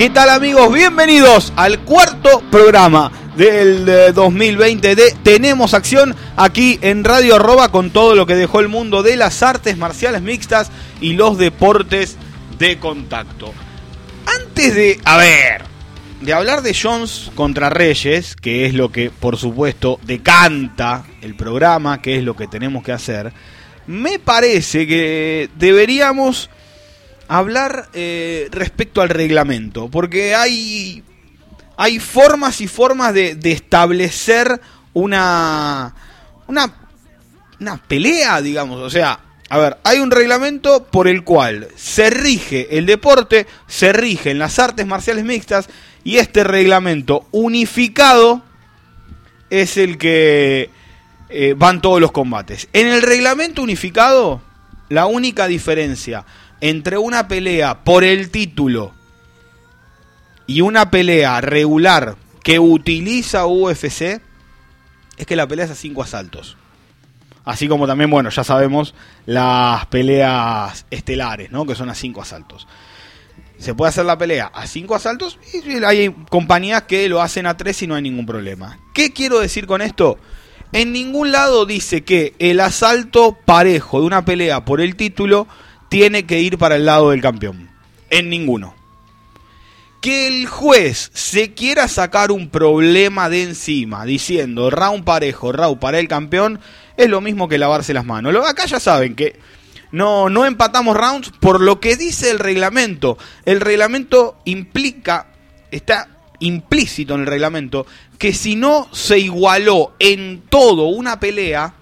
[0.00, 0.72] ¿Qué tal amigos?
[0.72, 8.14] Bienvenidos al cuarto programa del 2020 de Tenemos Acción aquí en Radio Arroba con todo
[8.14, 10.70] lo que dejó el mundo de las artes marciales mixtas
[11.02, 12.16] y los deportes
[12.58, 13.52] de contacto.
[14.24, 15.64] Antes de, a ver,
[16.22, 22.00] de hablar de Jones contra Reyes, que es lo que por supuesto decanta el programa,
[22.00, 23.34] que es lo que tenemos que hacer,
[23.86, 26.48] me parece que deberíamos
[27.30, 31.04] hablar eh, respecto al reglamento, porque hay,
[31.76, 34.60] hay formas y formas de, de establecer
[34.94, 35.94] una,
[36.48, 36.74] una,
[37.60, 42.76] una pelea, digamos, o sea, a ver, hay un reglamento por el cual se rige
[42.76, 45.68] el deporte, se rigen las artes marciales mixtas
[46.02, 48.42] y este reglamento unificado
[49.50, 50.70] es el que
[51.28, 52.68] eh, van todos los combates.
[52.72, 54.42] En el reglamento unificado,
[54.88, 56.24] la única diferencia
[56.60, 58.92] entre una pelea por el título
[60.46, 64.20] y una pelea regular que utiliza UFC
[65.16, 66.56] es que la pelea es a cinco asaltos.
[67.44, 68.94] Así como también, bueno, ya sabemos
[69.26, 71.66] las peleas estelares, ¿no?
[71.66, 72.66] Que son a cinco asaltos.
[73.58, 77.56] Se puede hacer la pelea a cinco asaltos y hay compañías que lo hacen a
[77.56, 78.78] tres y no hay ningún problema.
[78.94, 80.18] ¿Qué quiero decir con esto?
[80.72, 85.46] En ningún lado dice que el asalto parejo de una pelea por el título
[85.90, 87.68] tiene que ir para el lado del campeón.
[88.08, 88.74] En ninguno.
[90.00, 95.98] Que el juez se quiera sacar un problema de encima diciendo round parejo, round para
[95.98, 96.60] el campeón,
[96.96, 98.34] es lo mismo que lavarse las manos.
[98.48, 99.38] Acá ya saben que
[99.92, 103.18] no, no empatamos rounds por lo que dice el reglamento.
[103.44, 105.26] El reglamento implica,
[105.70, 106.08] está
[106.38, 107.84] implícito en el reglamento,
[108.16, 111.74] que si no se igualó en todo una pelea,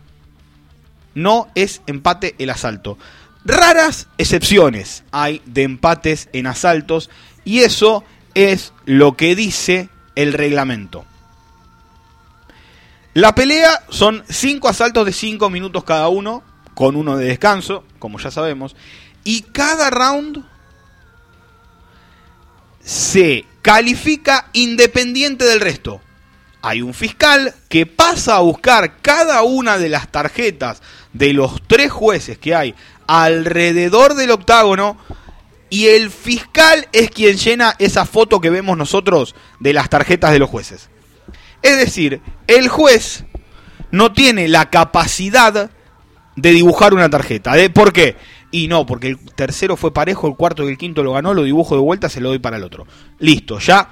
[1.14, 2.98] no es empate el asalto.
[3.48, 7.09] Raras excepciones hay de empates en asaltos
[7.47, 8.04] y eso
[8.34, 11.06] es lo que dice el reglamento.
[13.14, 16.42] La pelea son 5 asaltos de 5 minutos cada uno,
[16.75, 18.76] con uno de descanso, como ya sabemos,
[19.25, 20.44] y cada round
[22.84, 26.03] se califica independiente del resto.
[26.60, 30.82] Hay un fiscal que pasa a buscar cada una de las tarjetas
[31.14, 32.75] de los tres jueces que hay
[33.08, 34.96] alrededor del octágono
[35.70, 40.38] y el fiscal es quien llena esa foto que vemos nosotros de las tarjetas de
[40.38, 40.88] los jueces.
[41.62, 43.24] Es decir, el juez
[43.91, 45.70] no tiene la capacidad
[46.36, 47.54] de dibujar una tarjeta.
[47.54, 48.16] ¿De ¿Por qué?
[48.50, 51.42] Y no, porque el tercero fue parejo, el cuarto y el quinto lo ganó, lo
[51.42, 52.86] dibujo de vuelta, se lo doy para el otro.
[53.19, 53.90] Listo, ya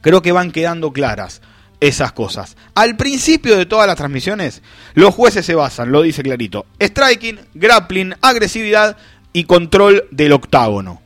[0.00, 1.40] creo que van quedando claras
[1.80, 2.56] esas cosas.
[2.74, 4.62] Al principio de todas las transmisiones,
[4.94, 8.96] los jueces se basan, lo dice clarito, striking, grappling, agresividad
[9.32, 11.00] y control del octágono.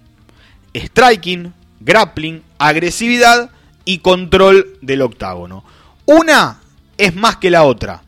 [0.75, 3.51] Striking, grappling, agresividad
[3.85, 5.65] y control del octágono.
[6.07, 6.61] Una
[6.97, 8.03] es más que la otra.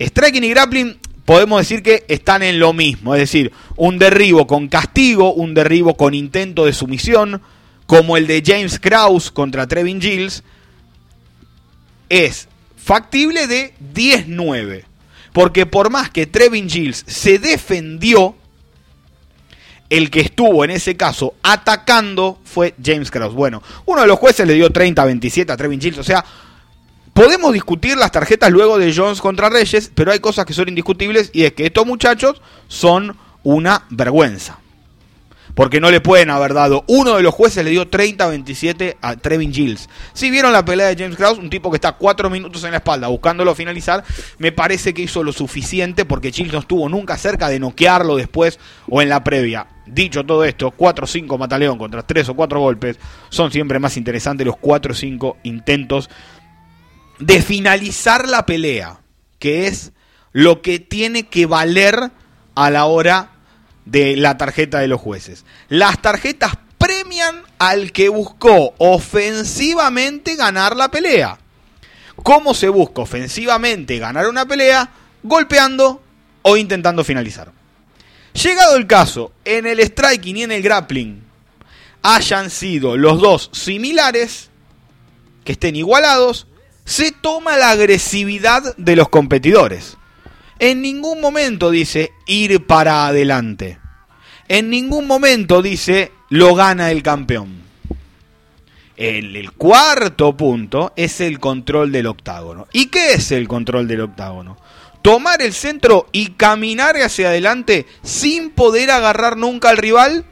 [0.00, 4.68] Striking y grappling podemos decir que están en lo mismo, es decir, un derribo con
[4.68, 7.42] castigo, un derribo con intento de sumisión,
[7.86, 10.42] como el de James Krause contra Trevin Giles,
[12.12, 12.46] es
[12.76, 14.84] factible de 10-9.
[15.32, 18.36] Porque por más que Trevin Giles se defendió,
[19.88, 23.34] el que estuvo en ese caso atacando fue James Krause.
[23.34, 25.98] Bueno, uno de los jueces le dio 30-27 a Trevin Giles.
[25.98, 26.22] O sea,
[27.14, 31.30] podemos discutir las tarjetas luego de Jones contra Reyes, pero hay cosas que son indiscutibles
[31.32, 34.61] y es que estos muchachos son una vergüenza
[35.54, 36.84] porque no le pueden haber dado.
[36.86, 39.88] Uno de los jueces le dio 30-27 a Trevin Giles.
[40.12, 42.78] Si vieron la pelea de James Krause, un tipo que está cuatro minutos en la
[42.78, 44.04] espalda buscándolo finalizar,
[44.38, 48.58] me parece que hizo lo suficiente porque Giles no estuvo nunca cerca de noquearlo después
[48.88, 49.66] o en la previa.
[49.86, 52.98] Dicho todo esto, 4 o 5 mataleón contra 3 o 4 golpes
[53.30, 56.08] son siempre más interesantes los 4 o 5 intentos
[57.18, 59.00] de finalizar la pelea,
[59.38, 59.92] que es
[60.32, 62.10] lo que tiene que valer
[62.54, 63.31] a la hora
[63.84, 65.44] de la tarjeta de los jueces.
[65.68, 71.38] Las tarjetas premian al que buscó ofensivamente ganar la pelea.
[72.22, 74.90] ¿Cómo se busca ofensivamente ganar una pelea?
[75.22, 76.02] Golpeando
[76.42, 77.52] o intentando finalizar.
[78.34, 81.22] Llegado el caso, en el striking y en el grappling
[82.02, 84.50] hayan sido los dos similares,
[85.44, 86.46] que estén igualados,
[86.84, 89.96] se toma la agresividad de los competidores.
[90.62, 93.80] En ningún momento dice ir para adelante.
[94.46, 97.62] En ningún momento dice lo gana el campeón.
[98.96, 102.68] El, el, cuarto punto es el control del octágono.
[102.72, 104.56] ¿Y qué es el control del octágono?
[105.02, 110.24] Tomar el centro y caminar hacia adelante sin poder agarrar nunca al rival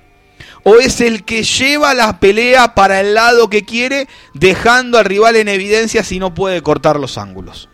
[0.62, 5.34] o es el que lleva la pelea para el lado que quiere, dejando al rival
[5.34, 7.69] en evidencia si no puede cortar los ángulos.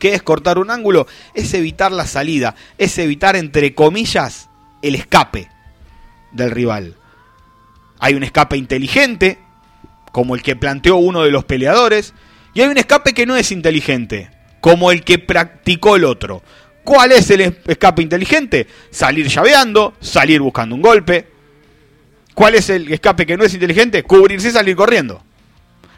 [0.00, 1.06] ¿Qué es cortar un ángulo?
[1.34, 4.50] Es evitar la salida, es evitar, entre comillas,
[4.82, 5.48] el escape
[6.32, 6.96] del rival.
[8.00, 9.38] Hay un escape inteligente,
[10.10, 12.14] como el que planteó uno de los peleadores,
[12.52, 14.30] y hay un escape que no es inteligente,
[14.60, 16.42] como el que practicó el otro.
[16.82, 18.66] ¿Cuál es el escape inteligente?
[18.90, 21.28] Salir llaveando, salir buscando un golpe,
[22.40, 24.02] ¿Cuál es el escape que no es inteligente?
[24.02, 25.22] Cubrirse y salir corriendo.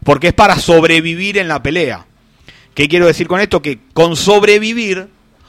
[0.05, 2.07] Porque es para sobrevivir en la pelea.
[2.75, 3.63] ¿Qué quiero decir con esto?
[3.63, 5.09] Que con sobrevivir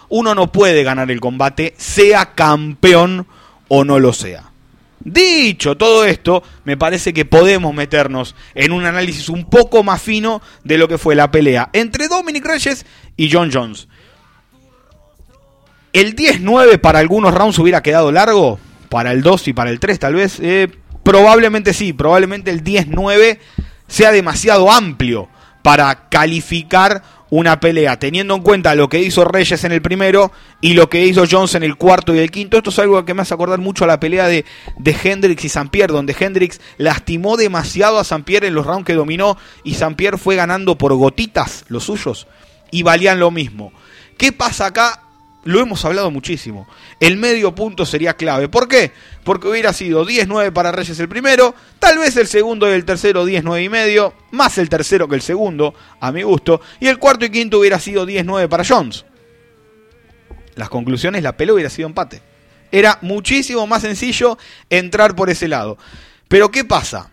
[0.09, 3.27] uno no puede ganar el combate, sea campeón
[3.67, 4.51] o no lo sea.
[4.99, 10.41] Dicho todo esto, me parece que podemos meternos en un análisis un poco más fino
[10.63, 12.85] de lo que fue la pelea entre Dominic Reyes
[13.17, 13.87] y John Jones.
[15.91, 18.59] ¿El 10-9 para algunos rounds hubiera quedado largo?
[18.89, 20.39] Para el 2 y para el 3 tal vez.
[20.39, 20.69] Eh,
[21.03, 23.37] Probablemente sí, probablemente el 10-9
[23.87, 25.27] sea demasiado amplio
[25.63, 27.01] para calificar
[27.31, 30.31] una pelea, teniendo en cuenta lo que hizo Reyes en el primero
[30.62, 32.57] y lo que hizo Jones en el cuarto y el quinto.
[32.57, 34.45] Esto es algo que me hace acordar mucho a la pelea de,
[34.77, 39.36] de Hendrix y Pierre, donde Hendrix lastimó demasiado a Pierre en los rounds que dominó
[39.63, 42.27] y Pierre fue ganando por gotitas los suyos
[42.69, 43.74] y valían lo mismo.
[44.15, 45.01] ¿Qué pasa acá?
[45.45, 46.67] Lo hemos hablado muchísimo.
[46.99, 48.47] El medio punto sería clave.
[48.47, 48.91] ¿Por qué?
[49.23, 53.27] Porque hubiera sido 10-9 para Reyes el primero, tal vez el segundo y el tercero
[53.27, 57.25] 10-9 y medio, más el tercero que el segundo, a mi gusto, y el cuarto
[57.25, 59.05] y quinto hubiera sido 10-9 para Jones.
[60.55, 62.21] Las conclusiones, la pelea hubiera sido empate.
[62.71, 64.37] Era muchísimo más sencillo
[64.69, 65.77] entrar por ese lado.
[66.27, 67.12] Pero ¿qué pasa?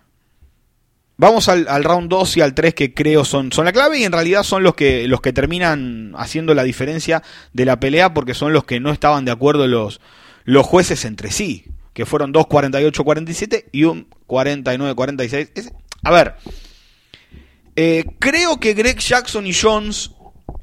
[1.21, 4.11] Vamos al, round 2 y al 3 que creo son, son la clave y en
[4.11, 7.21] realidad son los que, los que terminan haciendo la diferencia
[7.53, 10.01] de la pelea porque son los que no estaban de acuerdo los,
[10.45, 15.71] los jueces entre sí, que fueron dos 48-47 y un 49-46.
[16.01, 16.33] A ver,
[17.75, 20.09] eh, creo que Greg Jackson y Jones,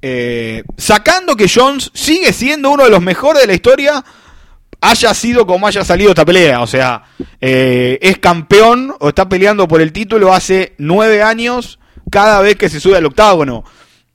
[0.03, 4.05] eh, sacando que Jones sigue siendo uno de los mejores de la historia,
[4.81, 6.61] haya sido como haya salido esta pelea.
[6.61, 7.05] O sea,
[7.41, 11.79] eh, es campeón o está peleando por el título hace nueve años
[12.11, 13.65] cada vez que se sube al octágono.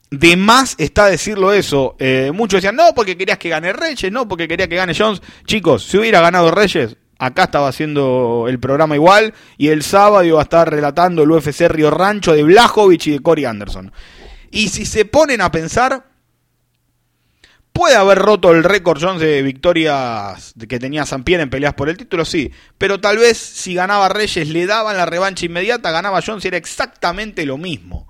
[0.10, 1.95] De más está decirlo eso.
[2.00, 5.21] Eh, muchos decían, no, porque querías que gane Reyes, no, porque quería que gane Jones.
[5.45, 9.33] Chicos, si hubiera ganado Reyes, acá estaba haciendo el programa igual.
[9.57, 13.19] Y el sábado iba a estar relatando el UFC Río Rancho de Blajovic y de
[13.21, 13.92] Corey Anderson.
[14.51, 16.06] Y si se ponen a pensar,
[17.74, 21.98] Puede haber roto el récord Jones de victorias que tenía Pierre en peleas por el
[21.98, 22.52] título, sí.
[22.78, 26.58] Pero tal vez si ganaba Reyes le daban la revancha inmediata, ganaba Jones y era
[26.58, 28.08] exactamente lo mismo.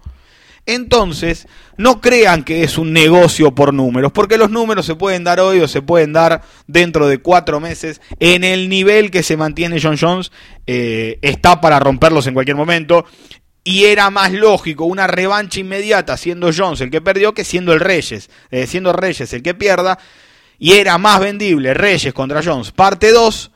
[0.65, 5.39] Entonces, no crean que es un negocio por números, porque los números se pueden dar
[5.39, 8.01] hoy o se pueden dar dentro de cuatro meses.
[8.19, 10.31] En el nivel que se mantiene John Jones,
[10.65, 13.05] eh, está para romperlos en cualquier momento.
[13.63, 17.79] Y era más lógico una revancha inmediata siendo Jones el que perdió que siendo el
[17.79, 19.97] Reyes, eh, siendo Reyes el que pierda.
[20.59, 23.51] Y era más vendible Reyes contra Jones, parte 2,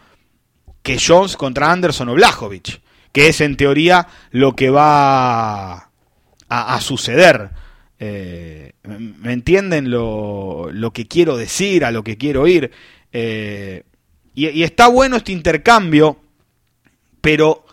[0.82, 5.92] que Jones contra Anderson o Blajovic, que es en teoría lo que va
[6.50, 7.50] a, suceder.
[8.00, 12.72] Eh, ¿Me entienden lo, lo, que quiero decir, a lo que quiero ir?
[13.12, 13.84] Eh,
[14.34, 16.20] y está bueno este intercambio,
[17.22, 17.67] pero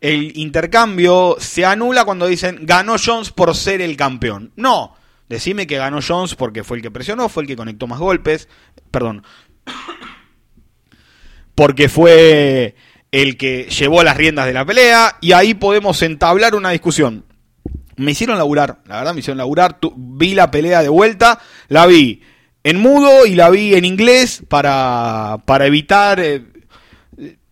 [0.00, 4.52] el intercambio se anula cuando dicen ganó Jones por ser el campeón.
[4.56, 4.94] No,
[5.28, 8.48] decime que ganó Jones porque fue el que presionó, fue el que conectó más golpes,
[8.90, 9.24] perdón,
[11.54, 12.76] porque fue
[13.10, 17.24] el que llevó las riendas de la pelea y ahí podemos entablar una discusión.
[17.96, 22.22] Me hicieron laburar, la verdad me hicieron laburar, vi la pelea de vuelta, la vi
[22.62, 26.20] en mudo y la vi en inglés para, para evitar...
[26.20, 26.57] Eh,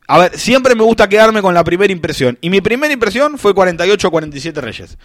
[0.08, 2.38] a ver, siempre me gusta quedarme con la primera impresión.
[2.40, 4.98] Y mi primera impresión fue 48-47 Reyes.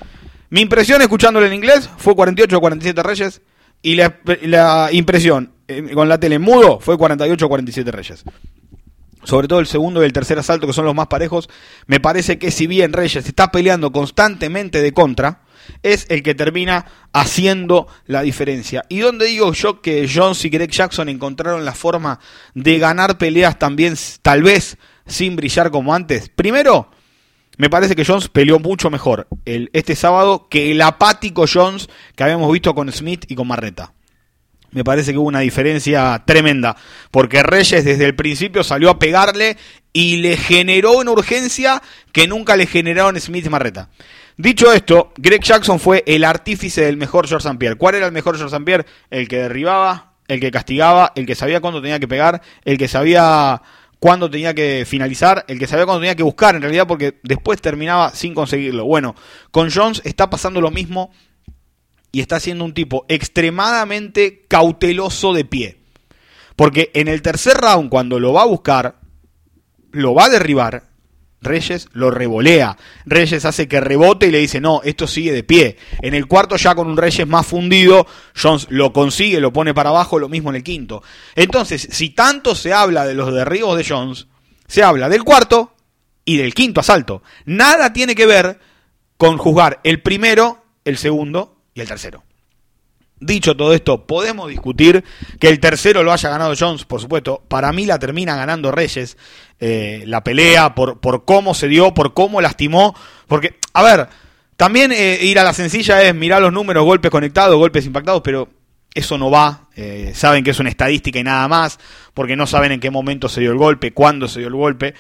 [0.50, 3.42] Mi impresión escuchándolo en inglés fue 48-47 Reyes.
[3.82, 8.24] Y la, impresión eh, con la tele mudo fue 48-47 Reyes.
[9.24, 11.50] Sobre todo el segundo y el tercer asalto, que son los más parejos.
[11.88, 15.42] Me parece que si bien Reyes está peleando constantemente de contra,
[15.84, 18.84] es el que termina haciendo la diferencia.
[18.90, 22.20] ¿Y donde digo yo que Jones y Greg Jackson encontraron la forma
[22.54, 26.30] de ganar peleas también, tal vez sin brillar como antes.
[26.30, 26.90] Primero,
[27.58, 32.24] me parece que Jones peleó mucho mejor el, este sábado que el apático Jones que
[32.24, 33.94] habíamos visto con Smith y con Marreta.
[34.72, 36.78] Me parece que hubo una diferencia tremenda,
[37.12, 39.58] porque Reyes desde el principio salió a pegarle
[39.92, 41.82] y le generó una urgencia
[42.14, 43.90] que nunca le generaron Smith y Marreta.
[44.38, 47.54] Dicho esto, Greg Jackson fue el artífice del mejor George.
[47.60, 47.76] Pierre.
[47.76, 48.60] ¿Cuál era el mejor George.
[48.62, 48.86] Pierre?
[49.10, 52.88] El que derribaba, el que castigaba, el que sabía cuándo tenía que pegar, el que
[52.88, 53.62] sabía
[54.02, 57.62] cuándo tenía que finalizar, el que sabía cuándo tenía que buscar en realidad, porque después
[57.62, 58.84] terminaba sin conseguirlo.
[58.84, 59.16] Bueno,
[59.52, 61.12] con Jones está pasando lo mismo
[62.12, 65.78] y está siendo un tipo extremadamente cauteloso de pie.
[66.56, 68.96] Porque en el tercer round, cuando lo va a buscar,
[69.92, 70.90] lo va a derribar,
[71.42, 72.78] Reyes lo revolea.
[73.06, 75.78] Reyes hace que rebote y le dice, no, esto sigue de pie.
[76.02, 78.06] En el cuarto ya con un Reyes más fundido,
[78.40, 81.02] Jones lo consigue, lo pone para abajo, lo mismo en el quinto.
[81.36, 84.28] Entonces, si tanto se habla de los derribos de Jones,
[84.68, 85.76] se habla del cuarto
[86.24, 87.24] y del quinto asalto.
[87.46, 88.60] Nada tiene que ver
[89.18, 92.24] con juzgar el primero, el segundo y el tercero.
[93.22, 95.04] Dicho todo esto, podemos discutir
[95.40, 97.44] que el tercero lo haya ganado Jones, por supuesto.
[97.48, 99.16] Para mí la termina ganando Reyes.
[99.60, 102.96] Eh, la pelea, por, por cómo se dio, por cómo lastimó.
[103.28, 104.10] Porque, a ver,
[104.58, 108.50] también eh, ir a la sencilla es mirar los números, golpes conectados, golpes impactados, pero
[108.94, 109.70] eso no va.
[109.76, 111.80] Eh, saben que es una estadística y nada más,
[112.16, 114.96] porque no saben en qué momento se dio el golpe, cuándo se dio el golpe.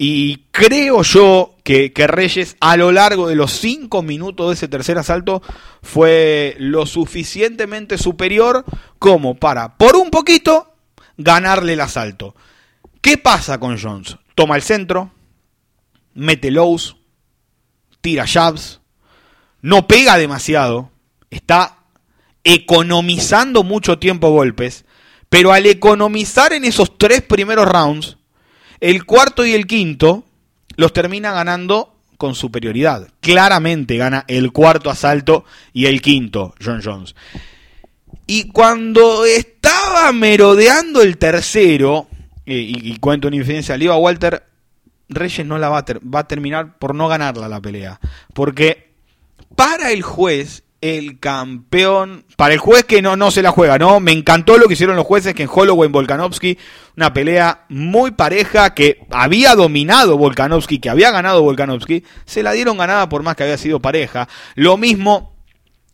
[0.00, 4.96] Y creo yo que, Reyes a lo largo de los cinco minutos de ese tercer
[4.96, 5.42] asalto
[5.82, 8.64] fue lo suficientemente superior
[9.00, 10.72] como para, por un poquito,
[11.16, 12.36] ganarle el asalto.
[13.00, 14.16] ¿Qué pasa con Jones?
[14.36, 15.10] Toma el centro,
[16.14, 16.96] mete lows,
[18.00, 18.80] tira jabs,
[19.62, 20.92] no pega demasiado,
[21.28, 21.78] está
[22.44, 24.84] economizando mucho tiempo golpes,
[25.28, 28.16] pero al economizar en esos tres primeros rounds,
[28.80, 30.24] el cuarto y el quinto
[30.76, 33.08] los termina ganando con superioridad.
[33.20, 37.14] Claramente gana el cuarto asalto y el quinto, John Jones.
[38.26, 42.08] Y cuando estaba merodeando el tercero,
[42.44, 44.42] y, cuento una infidencia, le a Walter,
[45.08, 45.84] Reyes no la va
[46.20, 48.00] a terminar por no ganarla la pelea.
[48.34, 48.92] Porque
[49.54, 52.24] para el juez el campeón.
[52.36, 54.00] Para el juez que no, no se la juega, ¿no?
[54.00, 56.58] Me encantó lo que hicieron los jueces que en Holloway Volkanovski,
[56.96, 62.78] una pelea muy pareja que había dominado Volkanovski, que había ganado Volkanovski, se la dieron
[62.78, 64.28] ganada por más que había sido pareja.
[64.54, 65.34] Lo mismo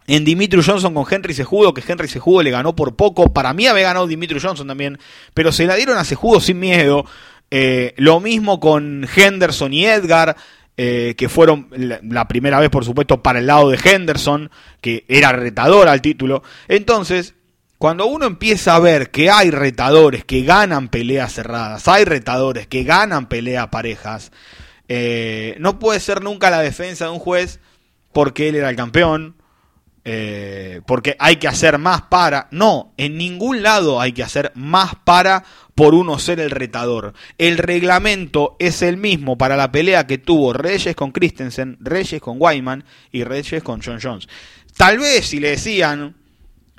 [0.06, 3.32] en Dimitri Johnson con Henry Sejudo, que Henry Sejudo le ganó por poco.
[3.32, 4.98] Para mí había ganado Dimitri Johnson también,
[5.32, 7.06] pero se la dieron a Sejudo sin miedo.
[7.50, 10.36] Eh, lo mismo con Henderson y Edgar.
[10.76, 14.50] Eh, que fueron la, primera vez, por supuesto, para el lado de Henderson,
[14.80, 16.42] que era retador al título.
[16.66, 17.34] Entonces,
[17.78, 22.82] cuando uno empieza a ver que hay retadores que ganan peleas cerradas, hay retadores que
[22.82, 24.32] ganan peleas parejas,
[24.88, 27.60] eh, no puede ser nunca la defensa de un juez
[28.12, 29.36] porque él era el campeón,
[30.04, 32.48] eh, porque hay que hacer más para.
[32.50, 35.44] No, en ningún lado hay que hacer más para
[35.74, 37.14] por uno ser el retador.
[37.38, 42.36] El reglamento es el mismo para la pelea que tuvo Reyes con Christensen, Reyes con
[42.38, 44.28] Wyman y Reyes con John Jones.
[44.76, 46.14] Tal vez si le decían,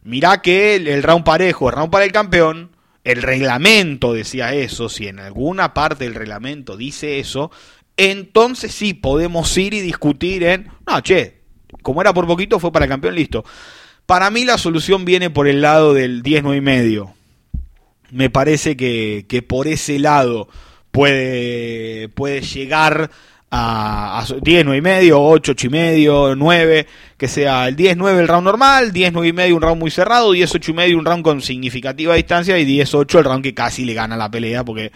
[0.04, 2.72] mirá que el, el round parejo, el round para el campeón,
[3.04, 7.52] el reglamento decía eso, si en alguna parte del reglamento dice eso,
[7.98, 11.45] entonces sí podemos ir y discutir en, no, che,
[11.86, 13.46] como era por poquito, fue para el campeón, listo.
[14.08, 17.14] Para mí la solución viene por el lado del 10, 9 y medio.
[18.10, 20.48] Me parece que, por ese lado
[20.90, 23.12] puede, puede llegar
[23.52, 26.88] a, a 10, 9 y medio, 8, 8 y medio, 9,
[27.18, 29.92] que sea el 10, 9 el round normal, 10, 9 y medio un round muy
[29.92, 33.44] cerrado, 10, 8 y medio un round con significativa distancia y 10, 8 el round
[33.44, 34.92] que casi le gana la pelea porque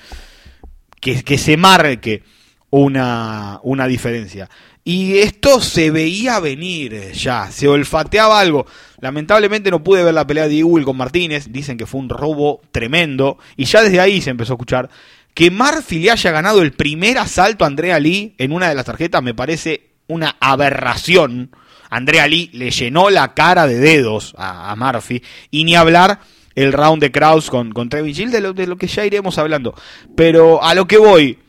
[0.99, 2.23] que, que se marque
[2.71, 4.49] una, una diferencia.
[4.83, 8.65] Y esto se veía venir ya, se olfateaba algo.
[9.01, 12.61] Lamentablemente no pude ver la pelea de Ewell con Martínez, dicen que fue un robo
[12.71, 14.89] tremendo, y ya desde ahí se empezó a escuchar.
[15.33, 18.85] Que Murphy le haya ganado el primer asalto a Andrea Lee en una de las
[18.85, 21.51] tarjetas me parece una aberración.
[21.89, 25.21] Andrea Lee le llenó la cara de dedos a, Murphy,
[25.51, 26.19] y ni hablar
[26.55, 29.75] el round de Kraus con, con Trevin de lo, de lo que ya iremos hablando.
[30.15, 31.39] Pero a lo que voy,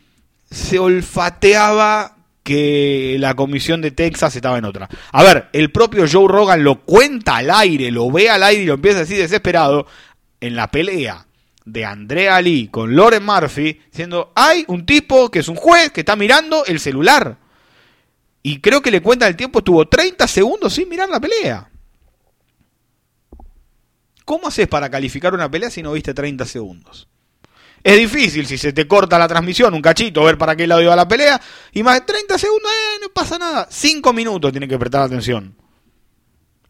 [0.50, 2.16] se olfateaba
[2.50, 4.88] que la comisión de Texas estaba en otra.
[5.12, 8.66] A ver, el propio Joe Rogan lo cuenta al aire, lo ve al aire y
[8.66, 9.87] lo empieza a decir desesperado
[10.40, 11.28] en la pelea
[11.64, 16.00] de Andrea Lee con Loren Murphy, diciendo, hay un tipo que es un juez que
[16.00, 17.38] está mirando el celular.
[18.42, 21.71] Y creo que le cuenta el tiempo, estuvo 30 segundos sin mirar la pelea.
[24.25, 27.07] ¿Cómo haces para calificar una pelea si no viste 30 segundos?
[27.82, 30.94] Es difícil si se te corta la transmisión, un cachito, ver para qué lado iba
[30.94, 31.40] la pelea.
[31.72, 33.66] Y más de 30 segundos, eh, no pasa nada.
[33.70, 35.56] 5 minutos tiene que prestar atención.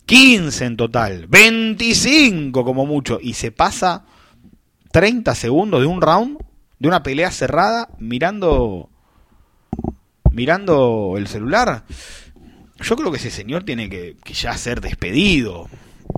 [0.06, 1.26] 15 en total.
[1.26, 3.18] 25 como mucho.
[3.20, 4.04] Y se pasa
[4.92, 6.38] 30 segundos de un round,
[6.78, 8.88] de una pelea cerrada, mirando
[10.32, 11.84] mirando el celular.
[12.80, 15.68] Yo creo que ese señor tiene que, ya ser despedido.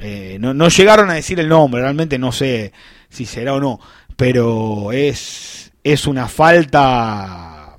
[0.00, 2.72] Eh, no, no llegaron a decir el nombre, realmente no sé
[3.08, 3.78] si será o no
[4.22, 7.76] pero es, es una falta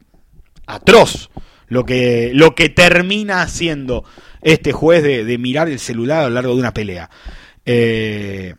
[0.67, 1.29] atroz
[1.69, 4.03] lo que, lo que termina haciendo
[4.41, 7.09] este juez de, mirar el celular a lo largo de una pelea.
[7.65, 8.55] Eh,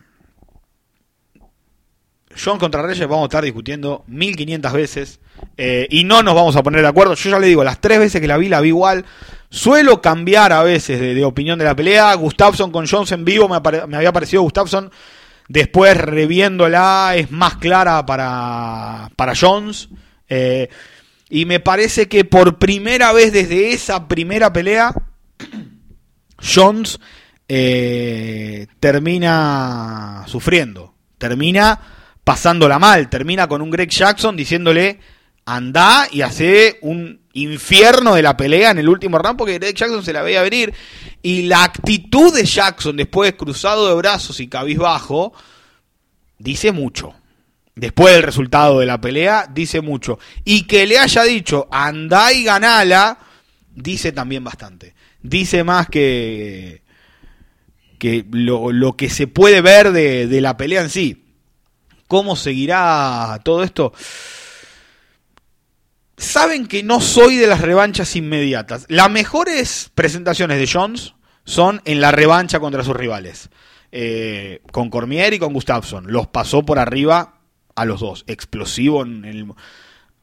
[2.43, 5.21] John contra Reyes vamos a estar discutiendo 1500 veces
[5.59, 7.12] eh, y no nos vamos a poner de acuerdo.
[7.12, 9.05] Yo ya le digo, las tres veces que la vi, la vi igual.
[9.50, 12.14] Suelo cambiar a veces de, opinión de la pelea.
[12.14, 14.91] Gustafson con Jones en vivo me, me había parecido Gustafson
[15.48, 19.88] Después, reviéndola, es más clara para, para Jones.
[20.28, 20.68] Eh,
[21.28, 24.94] y me parece que por primera vez desde esa primera pelea,
[26.38, 26.98] Jones
[27.48, 31.80] eh, termina sufriendo, termina
[32.22, 35.00] pasándola mal, termina con un Greg Jackson diciéndole
[35.46, 40.04] anda y hace un infierno de la pelea en el último round porque Greg Jackson
[40.04, 40.72] se la veía venir
[41.22, 45.32] y la actitud de Jackson después cruzado de brazos y cabizbajo
[46.38, 47.14] dice mucho.
[47.76, 52.44] Después del resultado de la pelea dice mucho y que le haya dicho anda y
[52.44, 53.18] ganala
[53.74, 54.94] dice también bastante.
[55.22, 56.82] Dice más que
[57.98, 61.24] que lo, que se puede ver de, de la pelea en sí.
[62.06, 63.92] ¿Cómo seguirá todo esto?
[66.16, 68.87] Saben que no soy de las revanchas inmediatas.
[68.88, 73.50] Las mejores presentaciones de Jones son en la revancha contra sus rivales.
[73.97, 76.11] Eh, con Cormier y con Gustafsson.
[76.11, 77.35] Los pasó por arriba
[77.77, 78.24] a los dos.
[78.27, 79.46] Explosivo en el,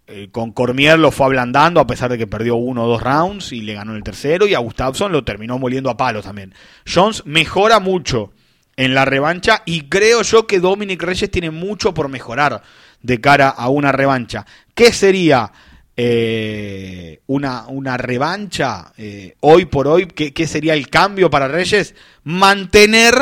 [0.07, 3.53] eh, con Cormier lo fue ablandando a pesar de que perdió uno o dos rounds
[3.53, 4.45] y le ganó el tercero.
[4.45, 6.53] Y a Gustafsson lo terminó moliendo a palos también.
[6.85, 8.33] Jones mejora mucho
[8.75, 12.63] en la revancha y creo yo que Dominic Reyes tiene mucho por mejorar
[13.01, 14.45] de cara a una revancha.
[14.73, 15.51] ¿Qué sería?
[15.97, 21.95] Eh, una, una, revancha eh, hoy por hoy, ¿qué, sería el cambio para Reyes?
[22.23, 23.13] Mantener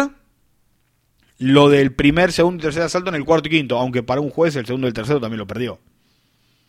[1.39, 4.29] lo del primer, segundo y tercer asalto en el cuarto y quinto, aunque para un
[4.29, 5.79] juez el segundo y el tercero también lo perdió.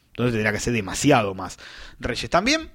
[0.08, 1.58] Entonces tendría que ser demasiado más.
[1.98, 2.70] Reyes también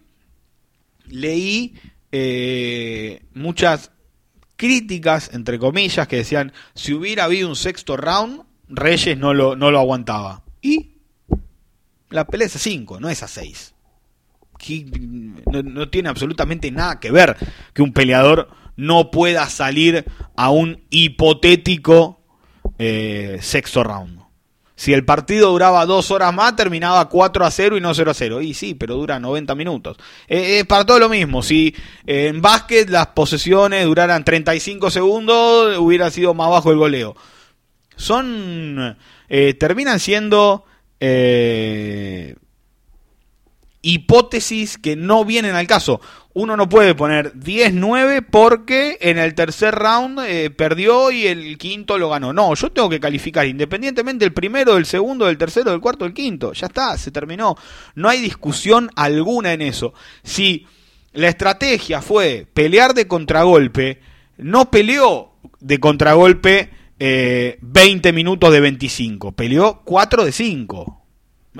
[1.07, 1.75] leí
[2.11, 3.91] eh, muchas
[4.55, 9.71] críticas, entre comillas, que decían, si hubiera habido un sexto round, Reyes no lo, no
[9.71, 10.43] lo aguantaba.
[10.61, 10.94] Y
[12.09, 13.75] la pelea es a 5, no es a 6.
[15.45, 17.35] No, tiene absolutamente nada que ver
[17.73, 22.21] que un peleador no pueda salir a un hipotético
[22.77, 24.23] eh, sexto round.
[24.77, 28.13] Si el partido duraba dos horas más, terminaba 4 a 0 y no 0 a
[28.13, 28.41] 0.
[28.41, 29.97] Y sí, pero dura 90 minutos.
[30.27, 31.41] Eh, es para todo lo mismo.
[31.41, 31.73] Si
[32.05, 37.15] eh, en básquet las posesiones duraran 35 segundos, hubiera sido más bajo el goleo.
[37.95, 38.97] Son.
[39.57, 40.65] terminan siendo
[40.99, 42.35] eh,
[43.81, 46.01] hipótesis que no vienen al caso.
[46.33, 51.97] Uno no puede poner 10-9 porque en el tercer round eh, perdió y el quinto
[51.97, 52.33] lo ganó.
[52.33, 56.13] No, yo tengo que calificar independientemente el primero, del segundo, del tercero, del cuarto, del
[56.13, 56.51] quinto.
[56.53, 57.55] Ya está, se terminó.
[57.93, 59.93] No hay discusión alguna en eso.
[60.23, 60.65] Si
[61.13, 64.01] la estrategia fue pelear de contragolpe,
[64.37, 69.33] no peleó de contragolpe 20 eh, minutos de 25.
[69.33, 71.01] Peleó 4 de 5.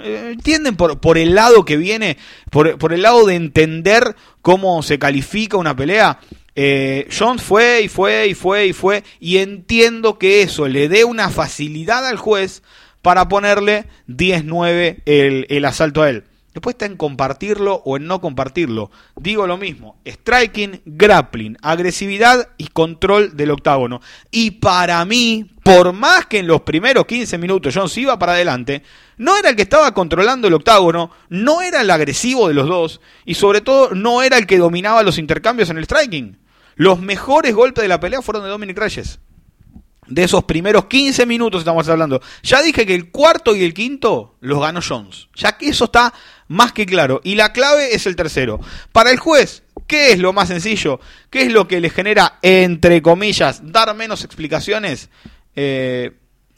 [0.01, 2.17] Eh, ¿Entienden por, por, el lado que viene?
[2.51, 6.19] Por, por, el lado de entender cómo se califica una pelea.
[6.55, 9.03] Eh, Jones fue y fue y fue y fue.
[9.19, 12.63] Y entiendo que eso le dé una facilidad al juez
[13.01, 16.23] para ponerle 10-9 el, el asalto a él.
[16.55, 18.89] Después está en compartirlo o en no compartirlo.
[19.17, 23.99] Digo lo mismo, striking, grappling, agresividad y control del octágono.
[24.31, 28.83] Y para mí, por más que en los primeros 15 minutos Jones iba para adelante,
[29.17, 33.01] no era el que estaba controlando el octágono, no era el agresivo de los dos
[33.25, 36.37] y sobre todo no era el que dominaba los intercambios en el striking.
[36.75, 39.19] Los mejores golpes de la pelea fueron de Dominic Reyes
[40.07, 42.21] de esos primeros 15 minutos estamos hablando.
[42.43, 45.27] Ya dije que el cuarto y el quinto los ganó Jones.
[45.35, 46.13] Ya que eso está
[46.47, 47.21] más que claro.
[47.23, 48.59] Y la clave es el tercero.
[48.91, 50.99] Para el juez, ¿qué es lo más sencillo?
[51.29, 55.09] ¿Qué es lo que le genera, entre comillas, dar menos explicaciones?
[55.55, 56.11] Eh,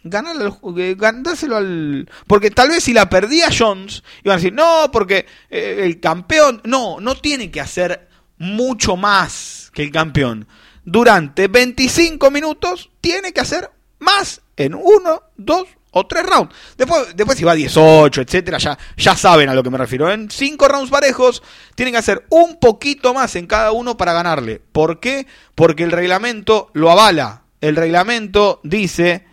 [0.04, 0.52] ganarle,
[0.96, 2.10] dárselo al...
[2.28, 6.62] Porque tal vez si la perdía Jones, iban a decir, no, porque eh, el campeón...
[6.66, 8.08] No, no tiene que hacer
[8.38, 10.48] mucho más que el campeón
[10.88, 16.54] durante 25 minutos tiene que hacer más en 1, 2 o tres rounds.
[16.78, 20.12] Después, después si va 18, etcétera, ya, ya saben a lo que me refiero.
[20.12, 21.42] En cinco rounds parejos,
[21.76, 24.62] tienen que hacer un poquito más en cada uno para ganarle.
[24.74, 25.26] ¿Por qué?
[25.56, 27.44] Porque el reglamento lo avala.
[27.62, 29.26] El reglamento dice.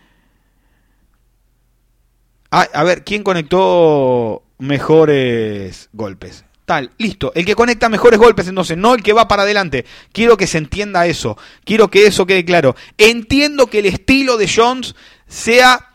[2.52, 6.44] Ah, a ver, ¿quién conectó mejores golpes?
[6.64, 7.33] Tal, listo.
[7.35, 9.85] El que conecta mejores golpes, entonces, no el que va para adelante.
[10.12, 11.37] Quiero que se entienda eso.
[11.64, 12.74] Quiero que eso quede claro.
[12.96, 14.94] Entiendo que el estilo de Jones
[15.27, 15.90] sea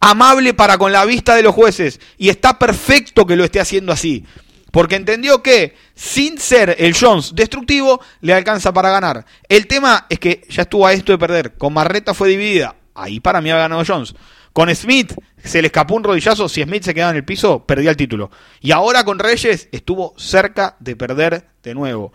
[0.00, 2.00] amable para con la vista de los jueces.
[2.16, 4.24] Y está perfecto que lo esté haciendo así.
[4.70, 9.26] Porque entendió que sin ser el Jones destructivo, le alcanza para ganar.
[9.46, 11.52] El tema es que ya estuvo a esto de perder.
[11.58, 12.74] Con Marreta fue dividida.
[12.94, 14.14] Ahí para mí ha ganado Jones.
[14.52, 16.48] Con Smith se le escapó un rodillazo.
[16.48, 18.30] Si Smith se quedaba en el piso, perdía el título.
[18.60, 22.12] Y ahora con Reyes estuvo cerca de perder de nuevo.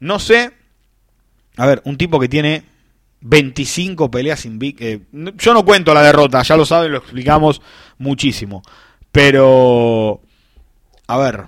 [0.00, 0.52] No sé.
[1.56, 2.64] A ver, un tipo que tiene
[3.20, 5.00] 25 peleas sin eh,
[5.36, 7.62] yo no cuento la derrota, ya lo saben, lo explicamos
[7.98, 8.62] muchísimo.
[9.10, 10.20] Pero,
[11.06, 11.46] a ver,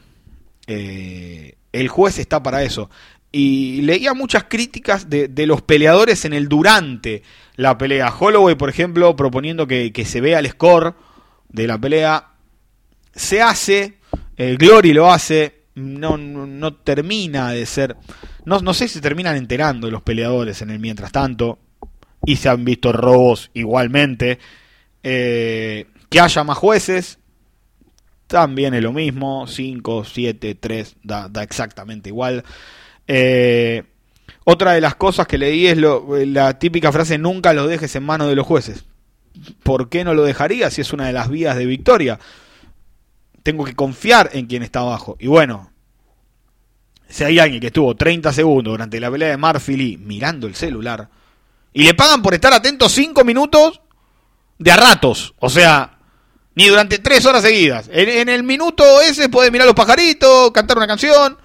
[0.67, 2.91] eh, el juez está para eso.
[3.31, 7.23] Y leía muchas críticas de, los peleadores en el durante
[7.59, 8.15] la pelea.
[8.17, 10.95] Holloway, por ejemplo, proponiendo que, se vea el score
[11.49, 12.29] de la pelea.
[13.13, 13.99] Se hace,
[14.37, 17.97] el Glory lo hace, no, no, termina de ser...
[18.45, 21.59] No, no sé si terminan enterando los peleadores en el mientras tanto
[22.25, 24.39] y se han visto robos igualmente.
[25.03, 27.19] Eh, que haya más jueces,
[28.29, 32.45] también es lo mismo, 5, 7, 3, da, exactamente igual.
[33.09, 33.83] Eh,
[34.51, 38.31] otra de las cosas que leí es la típica frase, nunca lo dejes en manos
[38.31, 38.87] de los jueces.
[39.63, 42.19] ¿Por qué no lo dejaría si es una de las vías de victoria?
[43.43, 45.19] Tengo que confiar en quien está abajo.
[45.21, 45.71] Y bueno,
[47.11, 51.11] si hay alguien que estuvo 30 segundos durante la pelea de Marfili mirando el celular,
[51.75, 53.83] y le pagan por estar atento cinco minutos
[54.59, 55.35] de a ratos.
[55.41, 55.99] O sea,
[56.55, 57.91] ni durante tres horas seguidas.
[57.93, 61.37] En, el minuto ese puede mirar los pajaritos, cantar una canción.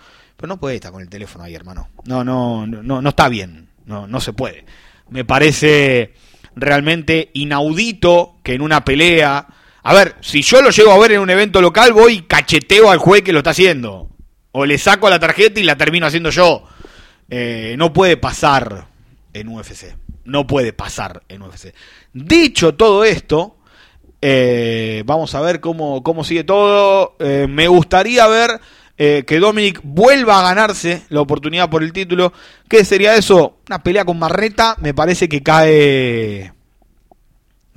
[0.47, 1.89] No puede estar con el teléfono ahí, hermano.
[2.05, 3.69] No, no, no, no está bien.
[3.85, 4.65] No, no se puede.
[5.09, 6.13] Me parece
[6.55, 9.47] realmente inaudito que en una pelea.
[9.83, 12.89] A ver, si yo lo llego a ver en un evento local, voy y cacheteo
[12.89, 14.09] al juez que lo está haciendo.
[14.51, 16.63] O le saco la tarjeta y la termino haciendo yo.
[17.29, 18.87] Eh, no puede pasar
[19.33, 21.73] en UFC no puede pasar en UFC.
[22.13, 23.57] Dicho todo esto,
[24.21, 27.15] eh, vamos a ver cómo, cómo sigue todo.
[27.19, 28.59] Eh, me gustaría ver
[28.97, 32.33] eh, que Dominic vuelva a ganarse la oportunidad por el título.
[32.69, 33.57] ¿Qué sería eso?
[33.67, 34.75] Una pelea con Marreta.
[34.79, 36.53] Me parece que cae.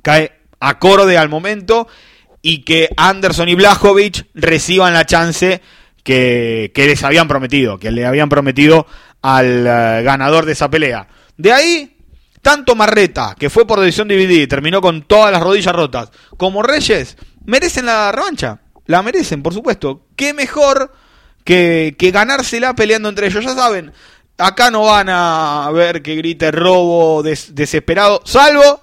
[0.01, 1.87] cae acorde al momento.
[2.41, 5.61] Y que Anderson y Blajovic reciban la chance
[6.03, 7.79] que, que les habían prometido.
[7.79, 8.85] Que le habían prometido
[9.21, 11.07] al ganador de esa pelea.
[11.35, 11.97] De ahí
[12.47, 16.63] tanto Marreta, que fue por decisión dividida y terminó con todas las rodillas rotas, como
[16.63, 18.61] Reyes, merecen la revancha.
[18.85, 20.05] La merecen, por supuesto.
[20.15, 20.93] Qué mejor
[21.47, 23.45] que, que ganársela peleando entre ellos.
[23.45, 23.93] Ya saben,
[24.37, 28.81] acá no van a ver que grite robo desesperado, salvo,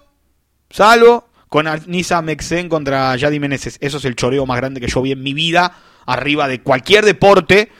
[0.71, 3.77] salvo con Anisa Mexen contra Yadi Meneses.
[3.83, 7.05] Eso es el choreo más grande que yo vi en mi vida, arriba de cualquier
[7.05, 7.71] deporte.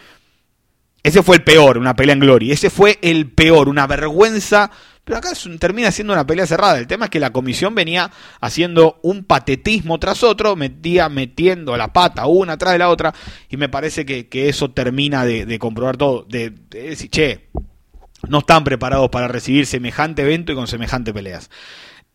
[1.03, 2.53] Ese fue el peor, una pelea en gloria.
[2.53, 4.71] Ese fue el peor, una vergüenza
[5.05, 6.79] pero acá termina siendo una pelea cerrada.
[6.79, 11.93] El tema es que la comisión venía haciendo un patetismo tras otro, metía metiendo la
[11.93, 13.15] pata una tras de la otra,
[13.51, 16.25] y me parece que, eso termina de, comprobar todo.
[16.29, 17.49] De, decir, che,
[18.29, 21.51] no están preparados para recibir semejante evento y con semejante peleas.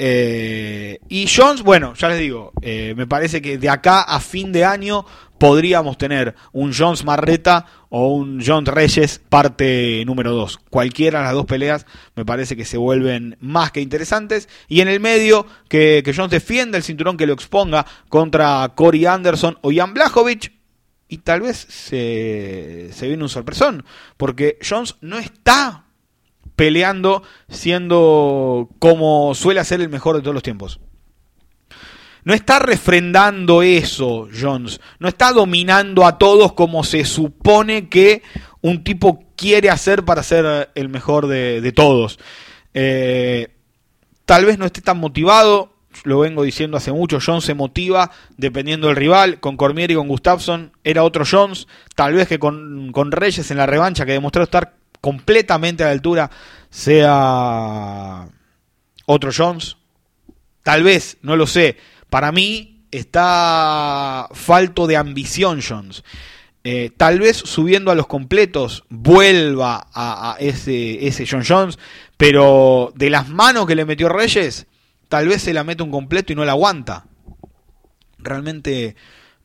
[0.01, 4.51] Eh, y Jones, bueno, ya les digo, eh, me parece que de acá a fin
[4.53, 5.05] de año
[5.37, 10.59] podríamos tener un Jones Marreta o un John Reyes parte número 2.
[10.69, 14.47] Cualquiera de las dos peleas me parece que se vuelven más que interesantes.
[14.67, 19.05] Y en el medio, que, que Jones defienda el cinturón que lo exponga contra Corey
[19.05, 20.51] Anderson o Jan Blachowicz.
[21.07, 23.83] Y tal vez se, se viene un sorpresón,
[24.15, 25.85] porque Jones no está
[26.55, 30.79] peleando siendo como suele ser el mejor de todos los tiempos.
[32.23, 34.81] No está refrendando eso, Jones.
[34.99, 38.21] No está dominando a todos como se supone que
[38.61, 42.19] un tipo quiere hacer para ser el mejor de, todos.
[42.73, 43.47] Eh,
[44.25, 48.87] tal vez no esté tan motivado, lo vengo diciendo hace mucho, Jones se motiva dependiendo
[48.87, 53.11] del rival, con Cormier y con Gustafsson era otro Jones, tal vez que con, con
[53.11, 56.29] Reyes en la revancha que demostró estar completamente a la altura
[56.69, 58.27] sea
[59.05, 59.77] otro Jones,
[60.63, 61.77] tal vez, no lo sé,
[62.09, 66.03] para mí está falto de ambición Jones.
[66.63, 71.79] Eh, tal vez subiendo a los completos vuelva a, ese, ese John Jones,
[72.17, 74.67] pero de las manos que le metió Reyes,
[75.07, 77.05] tal vez se la mete un completo y no la aguanta.
[78.17, 78.95] realmente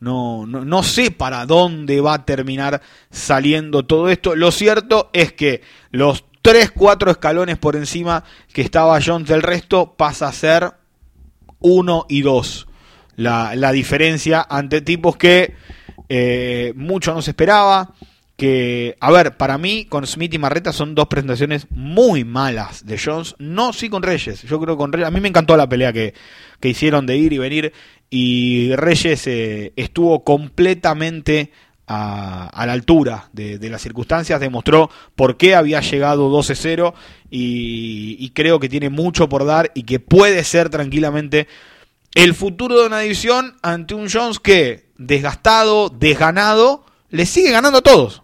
[0.00, 4.34] no, no, no, sé para dónde va a terminar saliendo todo esto.
[4.34, 9.94] Lo cierto es que los 3, 4 escalones por encima que estaba Jones del resto
[9.96, 10.72] pasa a ser
[11.64, 12.68] 1 y 2.
[13.16, 15.54] La, la, diferencia ante tipos que
[16.08, 17.94] eh, mucho no se esperaba.
[18.36, 22.98] Que, a ver, para mí, con Smith y Marreta son dos presentaciones muy malas de
[22.98, 23.34] Jones.
[23.38, 24.42] No, sí con Reyes.
[24.42, 25.08] Yo creo con Reyes.
[25.08, 26.14] A mí me encantó la pelea que,
[26.60, 27.72] que hicieron de ir y venir.
[28.10, 31.50] Y Reyes eh, estuvo completamente
[31.86, 36.94] a, la altura de, las circunstancias, demostró por qué había llegado 12-0
[37.30, 41.46] y, y, creo que tiene mucho por dar y que puede ser tranquilamente
[42.14, 47.82] el futuro de una división ante un Jones que, desgastado, desganado, le sigue ganando a
[47.82, 48.22] todos.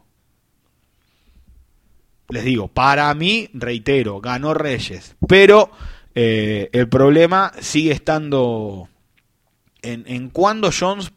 [2.28, 5.70] Les digo, para mí, reitero, ganó Reyes, pero
[6.14, 8.88] eh, el problema sigue estando
[9.82, 11.12] en, en cuando Jones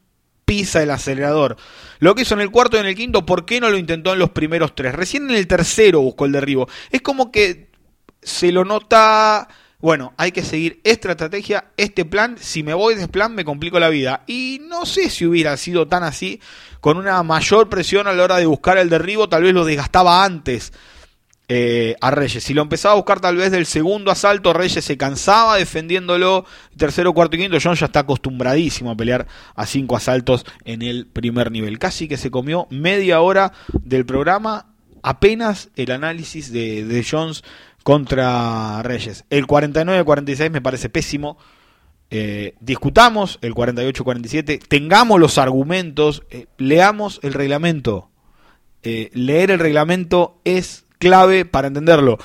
[0.45, 1.57] pisa el acelerador.
[1.99, 4.13] Lo que hizo en el cuarto y en el quinto, ¿por qué no lo intentó
[4.13, 4.93] en los primeros tres?
[4.93, 6.67] Recién en el tercero buscó el derribo.
[6.91, 7.69] Es como que
[8.21, 9.47] se lo nota...
[9.79, 12.37] Bueno, hay que seguir esta estrategia, este plan.
[12.39, 14.23] Si me voy de plan, me complico la vida.
[14.27, 16.39] Y no sé si hubiera sido tan así,
[16.79, 20.23] con una mayor presión a la hora de buscar el derribo, tal vez lo desgastaba
[20.23, 20.71] antes
[21.49, 22.41] eh, a Reyes.
[22.43, 26.45] Si lo empezaba a buscar tal vez del segundo asalto, Reyes se cansaba defendiéndolo.
[26.77, 31.05] Tercero, cuarto y quinto, John ya está acostumbradísimo a pelear a cinco asaltos en el
[31.05, 31.79] primer nivel.
[31.79, 33.51] Casi que se comió media hora
[33.83, 34.67] del programa,
[35.01, 37.43] apenas el análisis de, de Jones
[37.83, 39.25] contra Reyes.
[39.29, 41.37] El 49-46 me parece pésimo.
[42.09, 48.09] Eh, discutamos el 48-47, tengamos los argumentos, eh, leamos el reglamento.
[48.85, 52.17] Leer el reglamento es clave para entenderlo.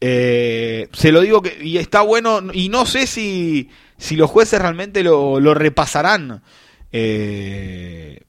[0.00, 4.60] Eh, se lo digo que y está bueno y no sé si, si los jueces
[4.60, 6.42] realmente lo, lo repasarán.
[6.92, 8.20] Eh,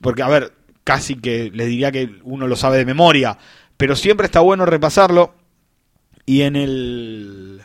[0.00, 0.52] porque, a ver,
[0.84, 3.38] casi que les diría que uno lo sabe de memoria,
[3.76, 5.34] pero siempre está bueno repasarlo.
[6.26, 7.62] Y en el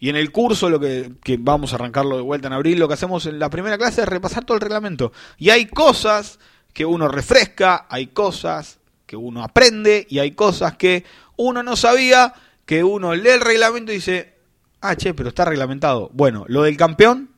[0.00, 2.88] y en el curso, lo que, que, vamos a arrancarlo de vuelta en abril, lo
[2.88, 5.12] que hacemos en la primera clase es repasar todo el reglamento.
[5.38, 6.40] Y hay cosas
[6.72, 8.80] que uno refresca, hay cosas
[9.12, 11.04] que uno aprende y hay cosas que
[11.36, 12.32] uno no sabía,
[12.64, 14.36] que uno lee el reglamento y dice,
[14.80, 16.08] ah, che, pero está reglamentado.
[16.14, 17.28] Bueno, lo del campeón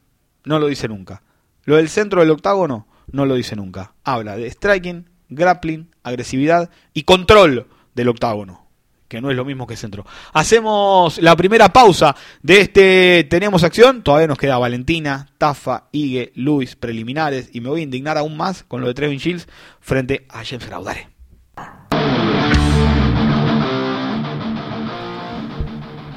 [0.44, 1.24] no lo dice nunca.
[1.64, 3.92] Lo del centro del octágono no lo dice nunca.
[4.04, 8.68] Habla de striking, grappling, agresividad y control del octágono
[9.08, 10.06] que no es lo mismo que centro.
[10.32, 14.02] Hacemos la primera pausa de este Tenemos Acción.
[14.02, 17.50] Todavía nos queda Valentina, Tafa, Igue, Luis, preliminares.
[17.52, 19.46] Y me voy a indignar aún más con lo de Trevin Shields
[19.80, 21.13] frente a James Raudare.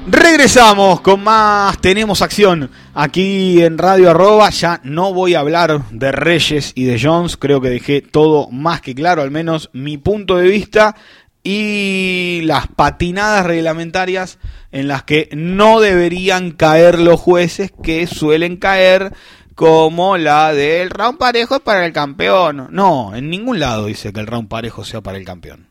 [0.09, 4.49] Regresamos con más Tenemos Acción aquí en Radio Arroba.
[4.51, 7.35] Ya no voy a hablar de Reyes y de Jones.
[7.35, 10.95] Creo que dejé todo más que claro, al menos mi punto de vista
[11.43, 14.39] y las patinadas reglamentarias
[14.71, 19.11] en las que no deberían caer los jueces que suelen caer
[19.55, 22.69] como la del round parejo para el campeón.
[22.71, 25.67] No, en ningún lado dice que el round parejo sea para el campeón.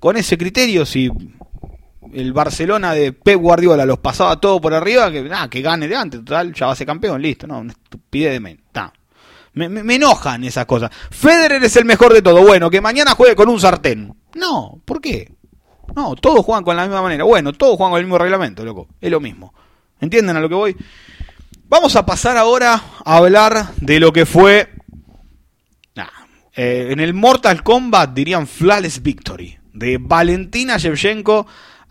[0.00, 1.10] Con ese criterio, si
[2.14, 5.96] el Barcelona de Pep Guardiola los pasaba todo por arriba, que nada, que gane de
[5.96, 8.60] antes, total, ya va a ser campeón, listo, no, una estupidez de men.
[9.54, 10.90] Me, me, enojan esas cosas.
[11.10, 12.44] Federer es el mejor de todo.
[12.44, 14.12] Bueno, que mañana juegue con un sartén.
[14.34, 15.32] No, ¿por qué?
[15.94, 17.22] No, todos juegan con la misma manera.
[17.22, 18.88] Bueno, todos juegan con el mismo reglamento, loco.
[19.00, 19.54] Es lo mismo.
[20.00, 20.76] ¿Entienden a lo que voy?
[21.68, 24.68] Vamos a pasar ahora a hablar de lo que fue.
[26.56, 29.58] Eh, en el Mortal Kombat dirían Flawless Victory.
[29.72, 31.46] De Valentina Shevchenko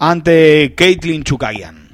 [0.10, 1.90] ante Caitlyn Chukagian.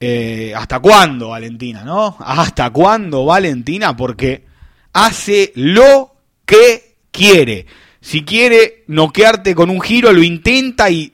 [0.00, 2.16] Eh, ¿Hasta cuándo, Valentina, no?
[2.18, 3.96] ¿Hasta cuándo, Valentina?
[3.96, 4.44] Porque
[4.92, 7.66] hace lo que quiere.
[8.00, 11.12] Si quiere noquearte con un giro, lo intenta y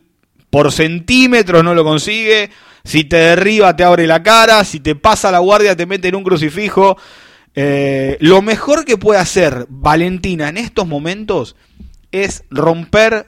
[0.49, 2.51] por centímetros no lo consigue.
[2.85, 4.64] Si te derriba, te abre la cara.
[4.64, 6.96] Si te pasa la guardia, te mete en un crucifijo.
[7.55, 11.57] Eh, lo mejor que puede hacer Valentina en estos momentos
[12.12, 13.27] es romper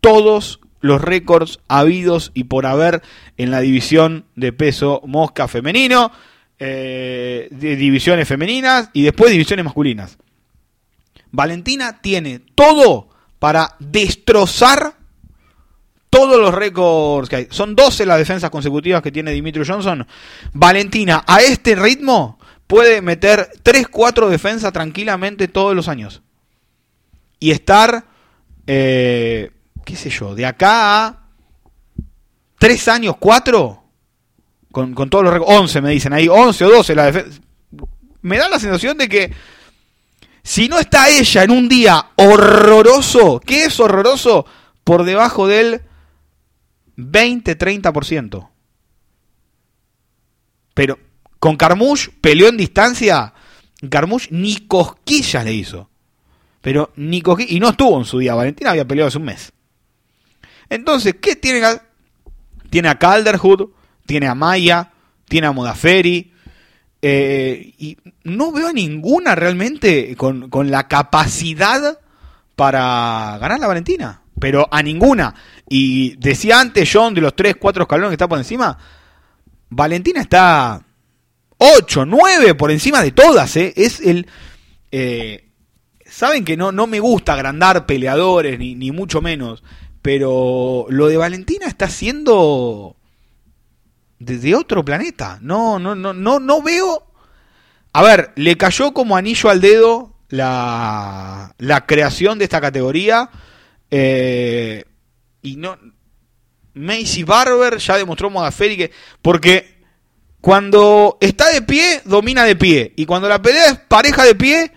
[0.00, 3.02] todos los récords habidos y por haber
[3.36, 6.10] en la división de peso mosca femenino,
[6.58, 10.18] eh, de divisiones femeninas y después divisiones masculinas.
[11.30, 14.94] Valentina tiene todo para destrozar
[16.10, 17.46] todos los récords que hay.
[17.50, 20.06] Son 12 las defensas consecutivas que tiene Dimitri Johnson.
[20.52, 26.22] Valentina, a este ritmo, puede meter 3-4 defensas tranquilamente todos los años.
[27.38, 28.04] Y estar...
[28.66, 29.50] Eh,
[29.90, 31.26] qué sé yo, de acá a
[32.58, 33.82] tres años, cuatro,
[34.70, 37.40] con, todos los 11 me dicen ahí, 11 o 12 la defensa.
[38.22, 39.32] me da la sensación de que
[40.44, 44.46] si no está ella en un día horroroso, ¿qué es horroroso?
[44.84, 45.82] Por debajo del
[46.96, 48.48] 20-30%.
[50.72, 50.98] Pero
[51.40, 53.34] con Carmouche peleó en distancia.
[53.88, 55.90] Carmouche ni cosquillas le hizo.
[56.60, 57.52] Pero ni cosquillas.
[57.52, 58.34] Y no estuvo en su día.
[58.34, 59.52] Valentina había peleado hace un mes.
[60.70, 61.60] Entonces, ¿qué tiene?
[62.70, 63.70] Tiene a Calderwood,
[64.06, 64.92] tiene a Maya,
[65.28, 66.32] tiene a Modaferi.
[67.02, 71.98] Eh, y no veo a ninguna realmente con, con la capacidad
[72.56, 74.22] para ganar la Valentina.
[74.38, 75.34] Pero a ninguna.
[75.68, 78.78] Y decía antes John de los 3, 4 escalones que está por encima.
[79.68, 80.82] Valentina está
[81.58, 83.54] 8, 9 por encima de todas.
[83.56, 83.74] ¿eh?
[83.76, 84.26] Es el.
[84.92, 85.50] Eh,
[86.10, 89.62] Saben que no, no me gusta agrandar peleadores, ni, ni mucho menos.
[90.02, 92.96] Pero lo de Valentina está siendo
[94.18, 95.38] desde otro planeta.
[95.42, 97.06] No, no, no, no, no veo.
[97.92, 103.30] A ver, le cayó como anillo al dedo la, la creación de esta categoría.
[103.90, 104.84] Eh,
[105.42, 105.76] y no.
[106.72, 108.92] Macy Barber ya demostró Modaferi que.
[109.20, 109.80] Porque
[110.40, 112.92] cuando está de pie, domina de pie.
[112.96, 114.72] Y cuando la pelea es pareja de pie,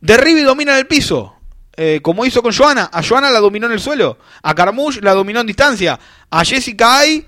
[0.00, 1.31] derriba y domina en el piso.
[1.76, 2.90] Eh, como hizo con Joana.
[2.92, 4.18] A Joana la dominó en el suelo.
[4.42, 5.98] A Carmouche la dominó en distancia.
[6.30, 7.26] A Jessica Ay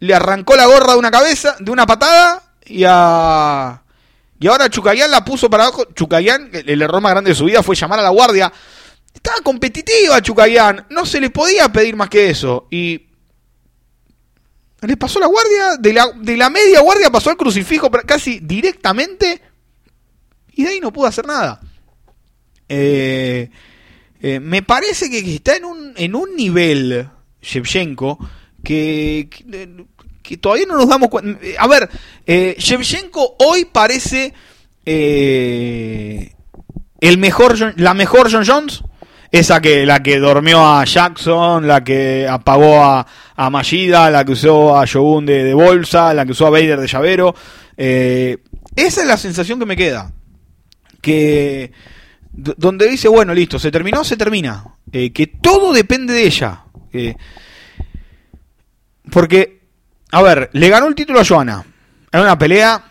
[0.00, 2.42] le arrancó la gorra de una cabeza, de una patada.
[2.66, 3.82] Y a.
[4.40, 5.84] Y ahora Chucayán la puso para abajo.
[5.94, 8.52] Chucayán, el error más grande de su vida fue llamar a la guardia.
[9.14, 10.86] Estaba competitiva Chucayán.
[10.90, 12.66] No se le podía pedir más que eso.
[12.70, 13.06] Y.
[14.80, 15.76] Le pasó la guardia.
[15.78, 19.40] De la, de la media guardia pasó al crucifijo casi directamente.
[20.52, 21.60] Y de ahí no pudo hacer nada.
[22.68, 23.50] Eh.
[24.26, 27.06] Eh, me parece que está en un, en un nivel,
[27.42, 28.18] Shevchenko,
[28.64, 29.28] que,
[30.22, 31.38] que, todavía no nos damos cuenta.
[31.58, 31.90] A ver,
[32.24, 34.32] eh, Shevchenko hoy parece
[34.86, 36.32] eh,
[37.00, 38.82] el mejor, la mejor John Jones.
[39.30, 43.06] Esa que, la que durmió a Jackson, la que apagó a,
[43.36, 43.50] a
[44.10, 47.34] la que usó a Shogun de, de bolsa, la que usó a Vader de llavero.
[47.76, 48.38] esa
[48.74, 50.10] es la sensación que me queda.
[51.02, 51.72] Que
[52.36, 54.64] donde dice, bueno, listo, se terminó, se termina.
[54.92, 56.64] Eh, que todo depende de ella.
[59.10, 59.60] porque,
[60.10, 61.64] a ver, le ganó el título a Joana.
[62.12, 62.84] Era una pelea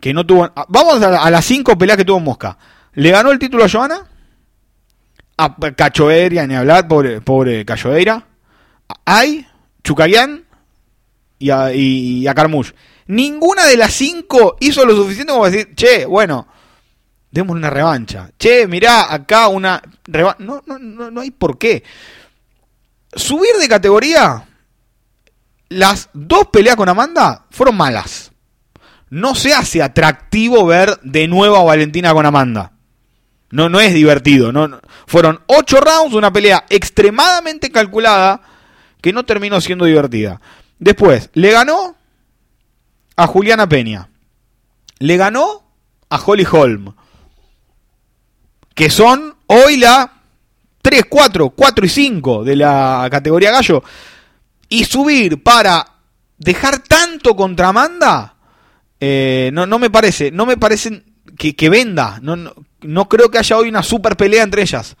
[0.00, 0.50] que no tuvo...
[0.68, 2.58] Vamos a, las cinco peleas que tuvo Mosca.
[2.94, 4.06] Le ganó el título a Joana.
[5.36, 8.26] A Cachoeira, ni hablar, pobre, pobre Cachoeira.
[9.04, 9.46] Ay,
[9.82, 10.44] Chucayán
[11.38, 12.34] y a, y, a
[13.06, 16.48] Ninguna de las cinco hizo lo suficiente como decir, che, bueno,
[17.34, 18.30] demos una revancha.
[18.38, 20.44] Che, mirá, acá una revancha.
[20.44, 21.82] No, no, no, no hay por qué.
[23.12, 24.46] Subir de categoría,
[25.68, 28.30] las dos peleas con Amanda fueron malas.
[29.10, 32.72] No se hace atractivo ver de nuevo a Valentina con Amanda.
[33.50, 34.52] No, no es divertido.
[34.52, 38.42] No, Fueron ocho rounds, una pelea extremadamente calculada
[39.00, 40.40] que no terminó siendo divertida.
[40.78, 41.96] Después, le ganó
[43.16, 44.08] a Juliana Peña.
[45.00, 45.64] Le ganó
[46.08, 46.94] a Holly Holm
[48.74, 50.12] que son hoy la
[50.82, 53.82] 3, 4, 4 y 5 de la categoría gallo,
[54.68, 55.86] y subir para
[56.36, 58.34] dejar tanto contra Amanda,
[59.00, 61.04] eh, no, no me parece, no me parece
[61.38, 64.96] que, que venda, no, no, no, creo que haya hoy una super pelea entre ellas.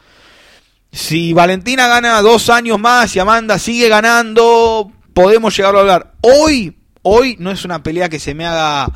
[0.90, 6.14] Si Valentina gana dos años más y Amanda sigue ganando, podemos llegar a hablar.
[6.20, 8.88] Hoy, hoy no es una pelea que se me haga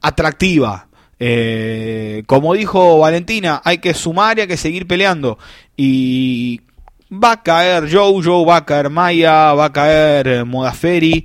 [0.00, 0.88] atractiva.
[1.24, 5.38] Eh, como dijo Valentina, hay que sumar y hay que seguir peleando.
[5.76, 6.62] Y
[7.12, 11.24] va a caer Jojo, va a caer Maya, va a caer eh, Modaferi.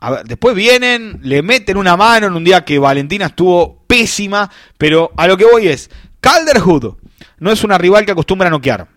[0.00, 4.50] A ver, después vienen, le meten una mano en un día que Valentina estuvo pésima,
[4.76, 6.96] pero a lo que voy es, Calderwood
[7.38, 8.88] no es una rival que acostumbra a noquear.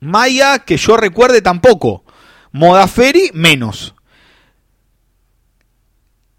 [0.00, 2.02] Maya, que yo recuerde tampoco.
[2.50, 3.94] Modaferi, menos.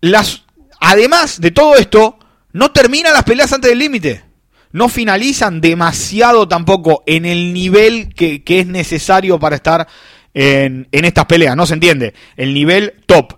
[0.02, 0.43] Las
[0.86, 2.20] Además de todo esto,
[2.52, 4.26] no terminan las peleas antes del límite.
[4.74, 9.88] No finalizan demasiado tampoco en el nivel que, es necesario para estar
[10.34, 11.56] en, estas peleas.
[11.56, 12.14] No se entiende.
[12.36, 13.38] El nivel top.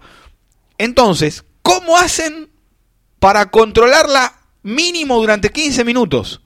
[0.79, 2.49] Entonces, ¿cómo hacen
[3.19, 4.33] para controlarla
[4.63, 6.41] mínimo durante 15 minutos?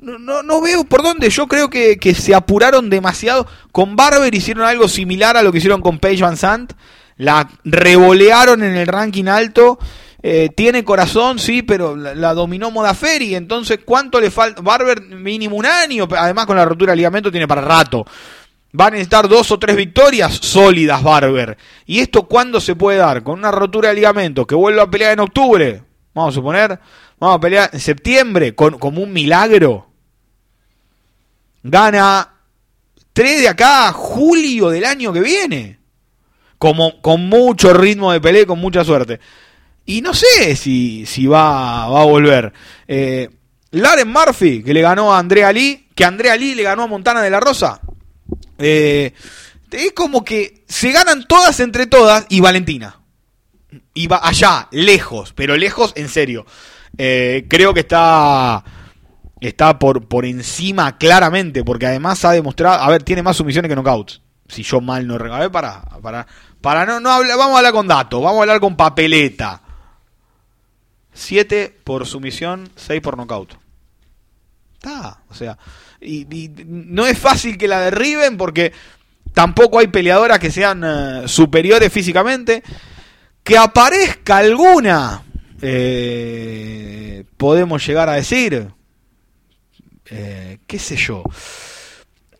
[0.00, 1.30] No, veo por dónde.
[1.30, 3.46] Yo creo que, se apuraron demasiado.
[3.70, 6.72] Con Barber hicieron algo similar a lo que hicieron con Paige Van Sant
[7.18, 9.78] la revolearon en el ranking alto.
[10.20, 13.34] Eh, tiene corazón, sí, pero la, dominó Modaferi.
[13.34, 14.62] Entonces, ¿cuánto le falta?
[14.62, 16.08] Barber, mínimo un año.
[16.16, 18.04] Además, con la rotura del ligamento, tiene para rato.
[18.72, 21.56] Van a necesitar dos o tres victorias sólidas, Barber.
[21.86, 23.22] ¿Y esto cuándo se puede dar?
[23.22, 25.82] Con una rotura de ligamento que vuelva a pelear en octubre.
[26.14, 26.78] vamos a suponer,
[27.18, 29.86] vamos a pelear en septiembre con, como un milagro.
[31.62, 32.34] Gana
[33.12, 35.77] 3 de acá julio del año que viene.
[36.58, 39.20] Como, con mucho ritmo de pelea, con mucha suerte.
[39.86, 42.52] Y no sé si, si va, va a volver.
[42.86, 43.28] Eh,
[43.70, 47.22] Laren Murphy, que le ganó a Andrea Lee, que Andrea Lee le ganó a Montana
[47.22, 47.80] de la Rosa.
[48.58, 49.12] Eh,
[49.70, 53.00] es como que se ganan todas entre todas y Valentina.
[53.94, 56.46] Y va allá, lejos, pero lejos en serio.
[56.96, 58.64] Eh, creo que está
[59.40, 63.76] está por, por encima claramente, porque además ha demostrado, a ver, tiene más sumisiones que
[63.76, 64.20] knockouts.
[64.48, 65.52] Si yo mal no recuerdo.
[65.52, 66.26] Para, para,
[66.60, 69.62] para no, no hablar, vamos a hablar con datos, vamos a hablar con papeleta.
[71.12, 73.54] 7 por sumisión, 6 por knockout.
[74.74, 75.58] Está, o sea,
[76.00, 76.26] y,
[76.66, 78.72] no es fácil que la derriben porque
[79.32, 82.62] tampoco hay peleadoras que sean eh, superiores físicamente.
[83.42, 85.22] Que aparezca alguna,
[85.62, 88.68] eh, podemos llegar a decir,
[90.10, 91.22] eh, qué sé yo,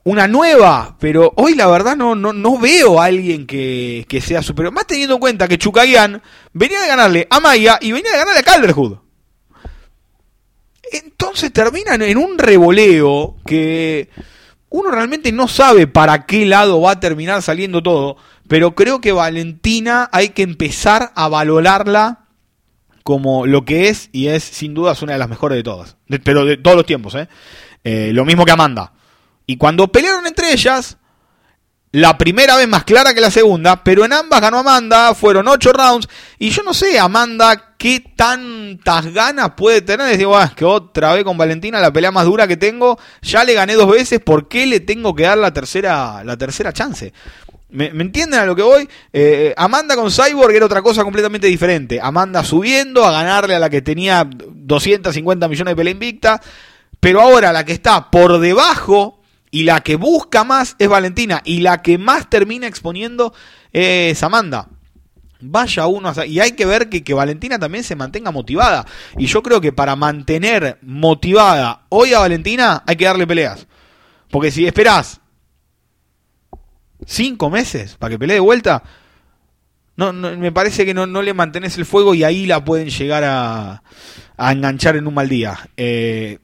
[0.08, 4.72] una nueva, pero hoy la verdad no, no, no veo a alguien que, sea superior.
[4.72, 6.22] Más teniendo en cuenta que Chukagian
[6.54, 8.96] venía de ganarle a Maya y venía de ganarle a Calderwood.
[10.90, 14.08] Entonces terminan en un revoleo que
[14.70, 18.16] uno realmente no sabe para qué lado va a terminar saliendo todo,
[18.48, 22.20] pero creo que Valentina hay que empezar a valorarla
[23.02, 26.46] como lo que es y es sin duda una de las mejores de todas, pero
[26.46, 27.28] de todos los tiempos, ¿eh?
[27.84, 28.10] ¿eh?
[28.14, 28.94] lo mismo que Amanda.
[29.48, 30.98] Y cuando pelearon entre ellas,
[31.90, 35.72] la primera vez más clara que la segunda, pero en ambas ganó Amanda, fueron ocho
[35.72, 36.06] rounds,
[36.38, 40.20] y yo no sé, Amanda, qué tantas ganas puede tener.
[40.20, 43.54] Es ah, que otra vez con Valentina, la pelea más dura que tengo, ya le
[43.54, 47.14] gané dos veces, ¿por qué le tengo que dar la tercera, la tercera chance?
[47.70, 48.86] ¿Me, entienden a lo que voy?
[49.14, 51.98] Eh, Amanda con Cyborg era otra cosa completamente diferente.
[52.02, 56.38] Amanda subiendo a ganarle a la que tenía 250 millones de pelea invicta.
[57.00, 59.17] Pero ahora la que está por debajo
[59.50, 61.42] y la que busca más es Valentina.
[61.44, 63.32] Y la que más termina exponiendo
[63.72, 64.68] es Amanda.
[65.40, 68.84] Vaya uno Y hay que ver que, que, Valentina también se mantenga motivada.
[69.16, 73.66] Y yo creo que para mantener motivada hoy a Valentina hay que darle peleas.
[74.30, 75.20] Porque si esperás
[77.06, 78.82] cinco meses para que pelee de vuelta,
[79.96, 83.82] no, me parece que no, le mantenés el fuego y ahí la pueden llegar a,
[84.36, 85.58] a enganchar en un mal día.
[85.76, 86.38] Eh,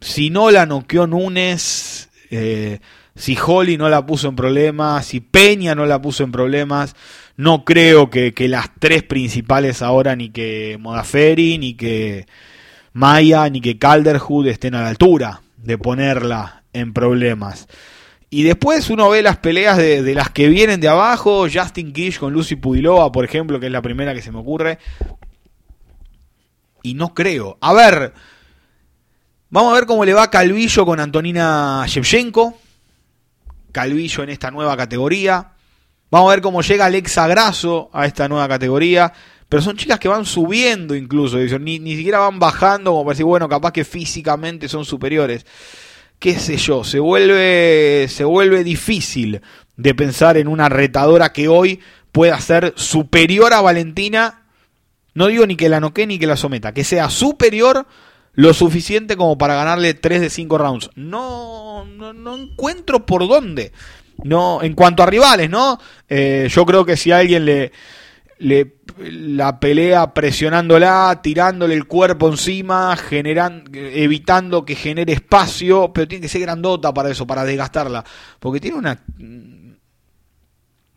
[0.00, 2.80] si no la noqueó Núñez, eh,
[3.14, 6.94] si Holly no la puso en problemas, si Peña no la puso en problemas,
[7.36, 12.26] no creo que, que las tres principales ahora, ni que Modaferi, ni que
[12.92, 17.68] Maya, ni que Calderhood estén a la altura de ponerla en problemas.
[18.32, 22.32] Y después uno ve las peleas de, las que vienen de abajo, Justin Kish con
[22.32, 24.78] Lucy Pudilova, por ejemplo, que es la primera que se me ocurre.
[26.84, 27.58] Y no creo.
[27.60, 28.14] A ver,
[29.50, 32.58] vamos a ver cómo le va Calvillo con Antonina Shevchenko.
[33.72, 35.52] Calvillo en esta nueva categoría.
[36.10, 39.12] Vamos a ver cómo llega Alexa Grasso a esta nueva categoría.
[39.48, 43.26] Pero son chicas que van subiendo incluso, ni, ni siquiera van bajando como para decir,
[43.26, 45.44] bueno, capaz que físicamente son superiores
[46.20, 49.40] qué sé yo, se vuelve, se vuelve difícil
[49.76, 51.80] de pensar en una retadora que hoy
[52.12, 54.42] pueda ser superior a Valentina.
[55.14, 57.86] No digo ni que la noquee ni que la someta, que sea superior
[58.32, 60.90] lo suficiente como para ganarle 3 de 5 rounds.
[60.94, 63.72] No, no, encuentro por dónde.
[64.22, 65.78] No, en cuanto a rivales, ¿no?
[66.08, 67.72] Eh, yo creo que si alguien le,
[68.38, 76.22] le, la pelea presionándola, tirándole el cuerpo encima, generando, evitando que genere espacio, pero tiene
[76.22, 78.04] que ser grandota para eso, para desgastarla,
[78.38, 79.02] porque tiene una,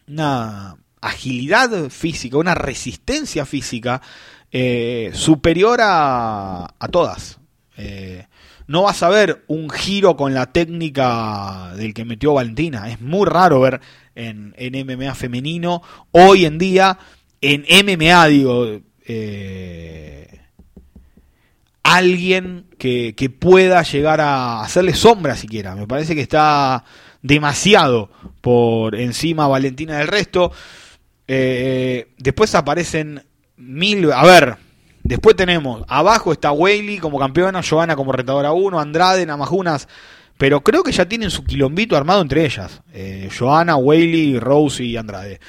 [0.07, 4.01] una agilidad física, una resistencia física
[4.55, 7.39] eh, superior a, a todas.
[7.75, 8.27] Eh,
[8.67, 12.87] no vas a ver un giro con la técnica del que metió Valentina.
[12.87, 13.81] Es muy raro ver
[14.13, 15.81] en, en MMA femenino
[16.11, 16.99] hoy en día
[17.41, 20.39] en MMA, digo, eh,
[21.81, 25.75] alguien que, pueda llegar a hacerle sombra siquiera.
[25.75, 26.85] Me parece que está
[27.23, 30.51] demasiado por encima Valentina del resto.
[31.27, 33.23] Después aparecen
[33.57, 34.11] mil...
[34.11, 34.57] A ver,
[35.03, 39.87] después tenemos, abajo está Whaley como campeona, Joana como retadora 1, Andrade, Namajunas
[40.37, 42.81] pero creo que ya tienen su quilombito armado entre ellas.
[42.93, 45.39] Eh, Joana, Whaley, Rose y Andrade.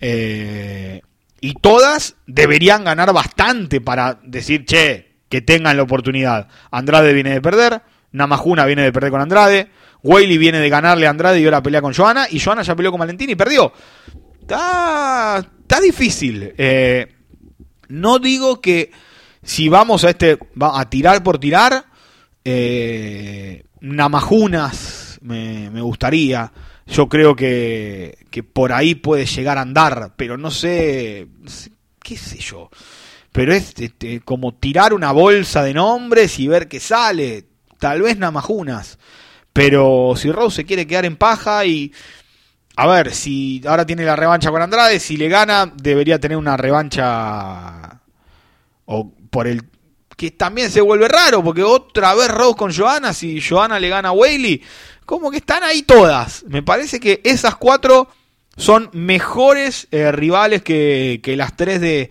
[0.00, 1.02] Eh,
[1.40, 6.48] y todas deberían ganar bastante para decir, che, que tengan la oportunidad.
[6.70, 7.82] Andrade viene de perder,
[8.12, 9.70] Namajuna viene de perder con Andrade,
[10.02, 12.90] Whaley viene de ganarle a Andrade y ahora pelea con Joana, y Joana ya peleó
[12.90, 13.72] con Valentín y perdió.
[14.40, 16.54] Está, está difícil.
[16.56, 17.06] Eh,
[17.90, 18.90] no digo que,
[19.42, 21.86] si vamos a este a tirar por tirar,
[22.44, 26.52] eh, Namajunas me, me, gustaría.
[26.86, 31.28] Yo creo que, que, por ahí puede llegar a andar, pero no sé,
[32.02, 32.70] qué sé yo.
[33.32, 37.46] Pero es este, como tirar una bolsa de nombres y ver qué sale.
[37.78, 38.98] Tal vez Namajunas.
[39.52, 41.92] Pero si Rose se quiere quedar en paja y...
[42.80, 46.56] A ver, si ahora tiene la revancha con Andrade, si le gana, debería tener una
[46.56, 48.00] revancha...
[48.86, 49.64] O por el
[50.16, 54.08] que también se vuelve raro, porque otra vez Rose con Johanna, si Johanna le gana
[54.08, 54.62] a Whaley,
[55.04, 56.42] como que están ahí todas.
[56.48, 58.08] Me parece que esas cuatro
[58.56, 62.08] son mejores eh, rivales que, las tres de,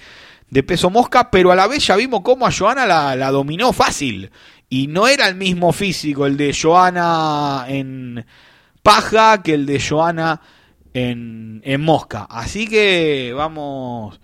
[0.64, 4.30] peso mosca, pero a la vez ya vimos cómo a Johanna la, dominó fácil.
[4.70, 8.24] Y no era el mismo físico el de Johanna en
[8.84, 10.40] paja que el de Johanna
[10.94, 12.28] en, en mosca.
[12.30, 14.20] Así que vamos,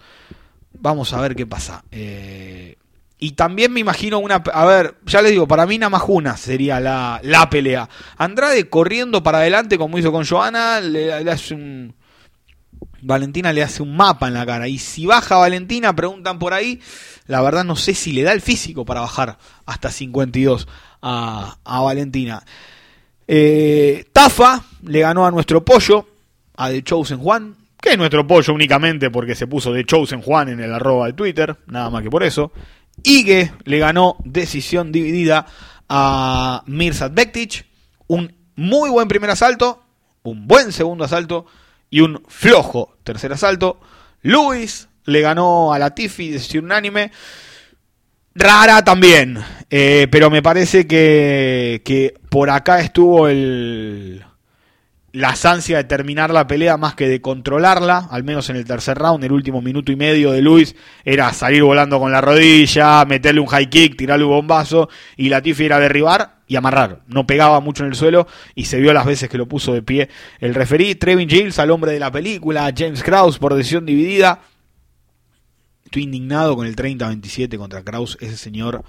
[0.74, 1.84] vamos a ver qué pasa.
[1.91, 2.78] Eh,
[3.18, 4.36] y también me imagino una.
[4.36, 7.89] A ver, ya les digo, para mí Namajuna sería la, la pelea.
[8.18, 11.95] Andrade corriendo para adelante, como hizo con Joana, le, hace un.
[13.01, 14.68] Valentina le hace un mapa en la cara.
[14.68, 16.82] Y si baja Valentina, preguntan por ahí.
[17.28, 20.68] La verdad no sé si le da el físico para bajar hasta 52
[21.01, 22.43] a, a Valentina.
[23.28, 26.07] Eh, Tafa le ganó a nuestro pollo,
[26.58, 30.49] a The Chosen Juan, que es nuestro pollo únicamente porque se puso The Chosen Juan
[30.49, 32.51] en el arroba de Twitter, nada más que por eso.
[33.03, 35.45] Ige le ganó decisión dividida
[35.89, 37.66] a Mirsad Bektic.
[38.08, 39.84] Un muy buen primer asalto,
[40.24, 41.45] un buen segundo asalto
[41.89, 43.80] y un flojo tercer asalto.
[44.22, 47.12] Luis le ganó a Latifi decisión unánime.
[48.34, 49.38] Rara también,
[49.70, 54.26] eh, pero me parece que, que por acá estuvo el,
[55.16, 58.97] la ansia de terminar la pelea más que de controlarla, al menos en el tercer
[58.97, 63.39] round, el último minuto y medio de Luis era salir volando con la rodilla, meterle
[63.39, 67.03] un high kick, tirarle un bombazo y Latifi era derribar y amarrar.
[67.07, 69.82] No pegaba mucho en el suelo y se vio las veces que lo puso de
[69.82, 70.09] pie
[70.39, 70.95] el referí.
[70.95, 74.41] Trevin Giles al hombre de la película, James Krause por decisión dividida.
[75.86, 78.18] Estoy indignado con el 30-27 contra Krause.
[78.20, 78.84] Ese señor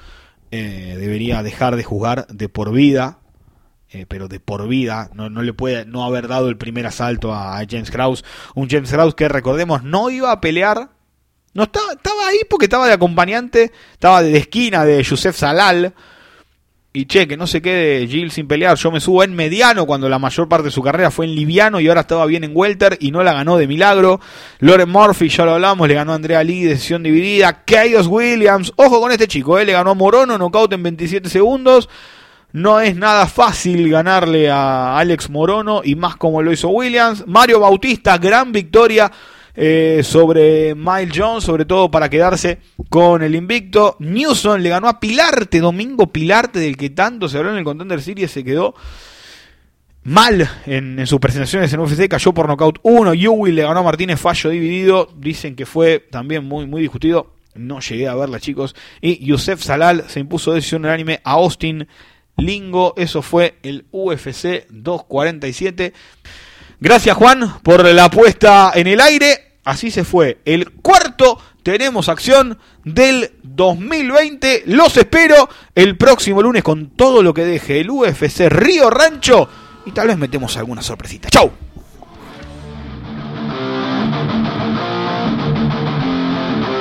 [0.51, 3.21] eh, debería dejar de jugar de por vida
[3.97, 7.33] eh, pero de por vida, no, no, le puede no haber dado el primer asalto
[7.35, 8.25] a, James Krause,
[8.55, 10.91] un James Krause que recordemos no iba a pelear,
[11.55, 15.95] no estaba, estaba ahí porque estaba de acompañante, estaba de esquina de Yusef Salal,
[16.97, 20.09] y che, que no se quede Jill sin pelear, yo me subo en mediano cuando
[20.09, 22.97] la mayor parte de su carrera fue en liviano y ahora estaba bien en welter
[23.01, 24.19] y no la ganó de milagro,
[24.61, 28.99] Loren Murphy, ya lo hablamos, le ganó a Andrea Lee, decisión dividida, Chaos Williams, ojo
[28.99, 31.91] con este chico, eh, le ganó a Morono, knockout en 27 segundos,
[32.57, 37.25] no es nada fácil ganarle a Alex Morono y más como lo hizo Williams.
[37.27, 39.13] Mario Bautista, gran victoria
[39.55, 43.97] eh, sobre Miles Jones, sobre todo para quedarse con el invicto.
[43.99, 48.01] Newson le ganó a Pilarte, Domingo Pilarte, del que tanto se habló en el Contender
[48.01, 48.75] Series, se quedó
[50.05, 53.13] mal en, sus presentaciones en UFC, cayó por nocaut 1.
[53.13, 55.11] Yui le ganó a Martínez, fallo dividido.
[55.15, 57.35] Dicen que fue también muy, muy discutido.
[57.55, 58.75] No llegué a verla, chicos.
[59.03, 61.87] Y Yusef Salal se impuso decisión unánime a Austin
[62.37, 62.95] Lingo.
[62.97, 65.93] Eso fue el UFC 247.
[66.79, 69.59] Gracias Juan por la apuesta en el aire.
[69.65, 70.39] Así se fue.
[70.45, 74.65] El cuarto tenemos acción del 2020.
[74.67, 79.49] Los espero el próximo lunes con todo lo que deje el UFC Río Rancho.
[79.85, 81.29] Y tal vez metemos alguna sorpresita.
[81.29, 81.66] ¡Chau!